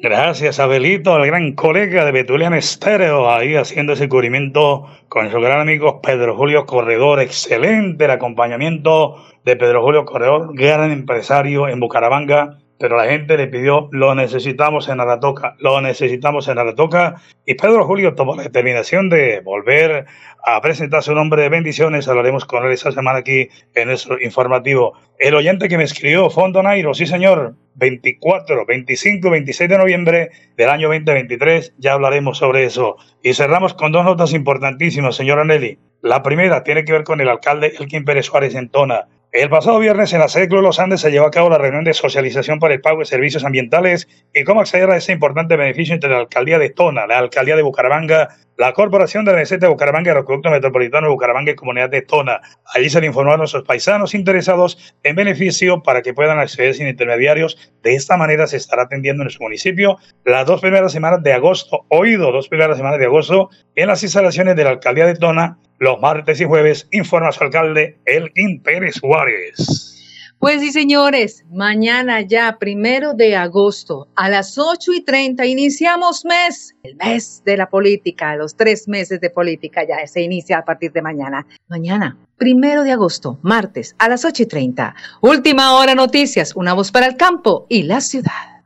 Gracias, 0.03 0.59
Abelito, 0.59 1.13
al 1.13 1.27
gran 1.27 1.53
colega 1.53 2.07
de 2.07 2.13
Betulian 2.13 2.55
Estéreo, 2.55 3.31
ahí 3.31 3.55
haciendo 3.55 3.93
ese 3.93 4.09
cubrimiento 4.09 4.87
con 5.11 5.31
su 5.31 5.39
gran 5.43 5.61
amigo 5.61 6.01
Pedro 6.01 6.35
Julio 6.35 6.65
Corredor. 6.65 7.21
Excelente 7.21 8.07
el 8.07 8.11
acompañamiento 8.11 9.17
de 9.45 9.57
Pedro 9.57 9.83
Julio 9.83 10.07
Corredor, 10.07 10.55
gran 10.55 10.91
empresario 10.91 11.69
en 11.69 11.81
Bucaramanga. 11.81 12.61
Pero 12.81 12.97
la 12.97 13.05
gente 13.05 13.37
le 13.37 13.47
pidió, 13.47 13.91
lo 13.93 14.15
necesitamos 14.15 14.89
en 14.89 15.01
Aratoca, 15.01 15.55
lo 15.59 15.83
necesitamos 15.83 16.49
en 16.49 16.59
Aratoca. 16.59 17.17
Y 17.45 17.53
Pedro 17.53 17.85
Julio 17.85 18.15
tomó 18.15 18.35
la 18.35 18.45
determinación 18.45 19.11
de 19.11 19.41
volver 19.41 20.07
a 20.47 20.59
presentar 20.63 21.03
su 21.03 21.15
nombre 21.15 21.43
de 21.43 21.51
bendiciones. 21.51 22.09
Hablaremos 22.09 22.47
con 22.47 22.65
él 22.65 22.73
esta 22.73 22.91
semana 22.91 23.19
aquí 23.19 23.49
en 23.75 23.89
nuestro 23.89 24.19
informativo. 24.19 24.95
El 25.19 25.35
oyente 25.35 25.69
que 25.69 25.77
me 25.77 25.85
escribió, 25.85 26.31
Fondo 26.31 26.63
Nairo, 26.63 26.95
sí 26.95 27.05
señor, 27.05 27.55
24, 27.75 28.65
25, 28.65 29.29
26 29.29 29.69
de 29.69 29.77
noviembre 29.77 30.31
del 30.57 30.71
año 30.71 30.89
2023. 30.89 31.75
Ya 31.77 31.93
hablaremos 31.93 32.39
sobre 32.39 32.65
eso. 32.65 32.97
Y 33.23 33.35
cerramos 33.35 33.75
con 33.75 33.93
dos 33.93 34.07
notas 34.07 34.33
importantísimas, 34.33 35.17
señora 35.17 35.45
Nelly. 35.45 35.79
La 36.01 36.23
primera 36.23 36.65
tiene 36.65 36.87
que 36.87 36.93
ver 36.93 37.05
con 37.05 37.21
el 37.21 37.29
alcalde 37.29 37.75
Elkin 37.79 38.07
Pérez 38.07 38.25
Suárez 38.25 38.55
en 38.55 38.71
Tona. 38.71 39.07
El 39.33 39.49
pasado 39.49 39.79
viernes 39.79 40.13
en 40.13 40.19
la 40.19 40.27
sede 40.27 40.49
Club 40.49 40.63
Los 40.63 40.81
Andes 40.81 41.03
se 41.03 41.11
llevó 41.13 41.27
a 41.27 41.31
cabo 41.31 41.49
la 41.49 41.59
reunión 41.59 41.85
de 41.85 41.95
socialización 41.95 42.59
para 42.59 42.75
el 42.75 42.81
pago 42.81 42.99
de 42.99 43.05
servicios 43.05 43.45
ambientales 43.45 44.09
y 44.35 44.43
cómo 44.43 44.61
acceder 44.61 44.91
a 44.91 44.97
ese 44.97 45.13
importante 45.13 45.57
beneficio 45.57 45.95
entre 45.95 46.11
la 46.11 46.19
alcaldía 46.19 46.59
de 46.59 46.71
Tona, 46.71 47.07
la 47.07 47.19
alcaldía 47.19 47.55
de 47.55 47.63
Bucaramanga, 47.63 48.31
la 48.57 48.73
Corporación 48.73 49.25
de 49.25 49.31
la 49.31 49.39
Meseta 49.39 49.67
de 49.67 49.73
Bucaramanga 49.73 50.09
y 50.09 50.11
el 50.11 50.17
Aeropuerto 50.17 50.51
Metropolitano 50.51 51.07
de 51.07 51.13
Bucaramanga 51.13 51.53
y 51.53 51.55
Comunidad 51.55 51.91
de 51.91 52.03
Tona. 52.03 52.41
Allí 52.75 52.91
se 52.91 53.01
le 53.01 53.07
informó 53.07 53.33
a 53.35 53.37
nuestros 53.37 53.63
paisanos 53.63 54.17
interesados 54.17 54.97
en 55.05 55.15
beneficio 55.15 55.81
para 55.81 56.03
que 56.03 56.13
puedan 56.13 56.41
acceder 56.41 56.75
sin 56.75 56.89
intermediarios. 56.89 57.73
De 57.85 57.95
esta 57.95 58.17
manera 58.17 58.49
se 58.49 58.57
estará 58.57 58.83
atendiendo 58.83 59.23
en 59.23 59.27
nuestro 59.27 59.45
municipio 59.45 59.97
las 60.25 60.45
dos 60.45 60.61
primeras 60.61 60.91
semanas 60.91 61.23
de 61.23 61.35
agosto, 61.35 61.87
oído, 61.87 62.33
dos 62.33 62.49
primeras 62.49 62.77
semanas 62.77 62.99
de 62.99 63.05
agosto, 63.05 63.49
en 63.77 63.87
las 63.87 64.03
instalaciones 64.03 64.57
de 64.57 64.65
la 64.65 64.71
alcaldía 64.71 65.07
de 65.07 65.15
Tona, 65.15 65.57
los 65.81 65.99
martes 65.99 66.41
y 66.41 66.45
jueves, 66.45 66.87
informa 66.93 67.33
su 67.33 67.43
alcalde 67.43 67.99
Elkin 68.05 68.63
Pérez 68.63 68.97
Suárez. 68.97 69.97
Pues 70.39 70.61
sí, 70.61 70.73
señores, 70.73 71.45
mañana 71.51 72.21
ya, 72.21 72.59
primero 72.59 73.13
de 73.15 73.37
agosto, 73.37 74.09
a 74.15 74.29
las 74.31 74.57
8 74.57 74.93
y 74.93 75.05
30, 75.05 75.45
iniciamos 75.47 76.25
mes, 76.25 76.75
el 76.83 76.97
mes 76.97 77.43
de 77.45 77.57
la 77.57 77.69
política, 77.69 78.37
los 78.37 78.57
tres 78.57 78.89
meses 78.89 79.21
de 79.21 79.31
política 79.31 79.83
ya 79.87 80.07
se 80.07 80.23
inicia 80.23 80.59
a 80.59 80.65
partir 80.65 80.93
de 80.93 81.03
mañana. 81.03 81.47
Mañana, 81.69 82.17
primero 82.37 82.83
de 82.83 82.93
agosto, 82.93 83.39
martes, 83.43 83.95
a 83.99 84.09
las 84.09 84.25
8 84.25 84.45
y 84.45 84.47
30. 84.47 84.95
Última 85.23 85.77
hora 85.77 85.95
noticias, 85.95 86.57
una 86.57 86.75
voz 86.75 86.91
para 86.91 87.07
el 87.07 87.17
campo 87.17 87.67
y 87.69 87.83
la 87.83 88.01
ciudad. 88.01 88.61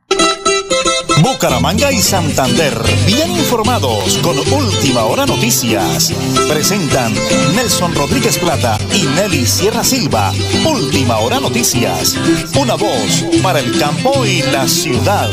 Bucaramanga 1.23 1.93
y 1.93 1.99
Santander, 1.99 2.75
bien 3.07 3.31
informados 3.31 4.19
con 4.19 4.37
Última 4.39 5.05
Hora 5.05 5.27
Noticias. 5.27 6.13
Presentan 6.49 7.13
Nelson 7.55 7.95
Rodríguez 7.95 8.39
Plata 8.39 8.79
y 8.93 9.07
Nelly 9.15 9.47
Sierra 9.47 9.85
Silva. 9.85 10.33
Última 10.67 11.19
Hora 11.19 11.41
Noticias. 11.41 12.19
Una 12.61 12.75
voz 12.75 13.25
para 13.43 13.61
el 13.61 13.79
campo 13.79 14.25
y 14.27 14.43
la 14.51 14.67
ciudad. 14.67 15.31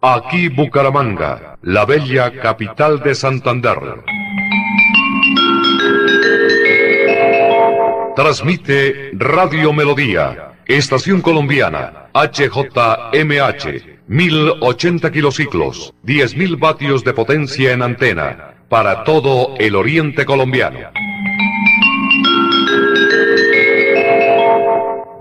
Aquí 0.00 0.48
Bucaramanga, 0.48 1.56
la 1.62 1.84
bella 1.84 2.32
capital 2.40 3.00
de 3.02 3.14
Santander. 3.14 3.78
Transmite 8.16 9.10
Radio 9.12 9.72
Melodía, 9.72 10.54
Estación 10.66 11.20
Colombiana, 11.20 12.07
HJMH, 12.18 14.00
1080 14.08 15.12
kilociclos, 15.12 15.94
10.000 16.04 16.58
vatios 16.58 17.04
de 17.04 17.12
potencia 17.12 17.72
en 17.72 17.80
antena, 17.82 18.54
para 18.68 19.04
todo 19.04 19.54
el 19.58 19.76
oriente 19.76 20.26
colombiano. 20.26 20.80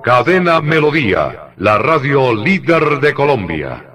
Cadena 0.03 0.59
Melodía, 0.59 1.51
la 1.57 1.77
radio 1.77 2.33
líder 2.33 2.99
de 2.99 3.13
Colombia. 3.13 3.87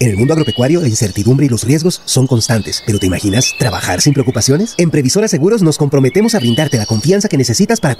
En 0.00 0.10
el 0.10 0.16
mundo 0.16 0.32
agropecuario, 0.32 0.80
la 0.80 0.86
incertidumbre 0.86 1.46
y 1.46 1.48
los 1.48 1.64
riesgos 1.64 2.00
son 2.04 2.28
constantes, 2.28 2.84
pero 2.86 3.00
¿te 3.00 3.06
imaginas 3.06 3.56
trabajar 3.58 4.00
sin 4.00 4.12
preocupaciones? 4.12 4.76
En 4.78 4.92
Previsora 4.92 5.26
Seguros 5.26 5.60
nos 5.60 5.76
comprometemos 5.76 6.36
a 6.36 6.38
brindarte 6.38 6.76
la 6.76 6.86
confianza 6.86 7.28
que 7.28 7.36
necesitas 7.36 7.80
para 7.80 7.96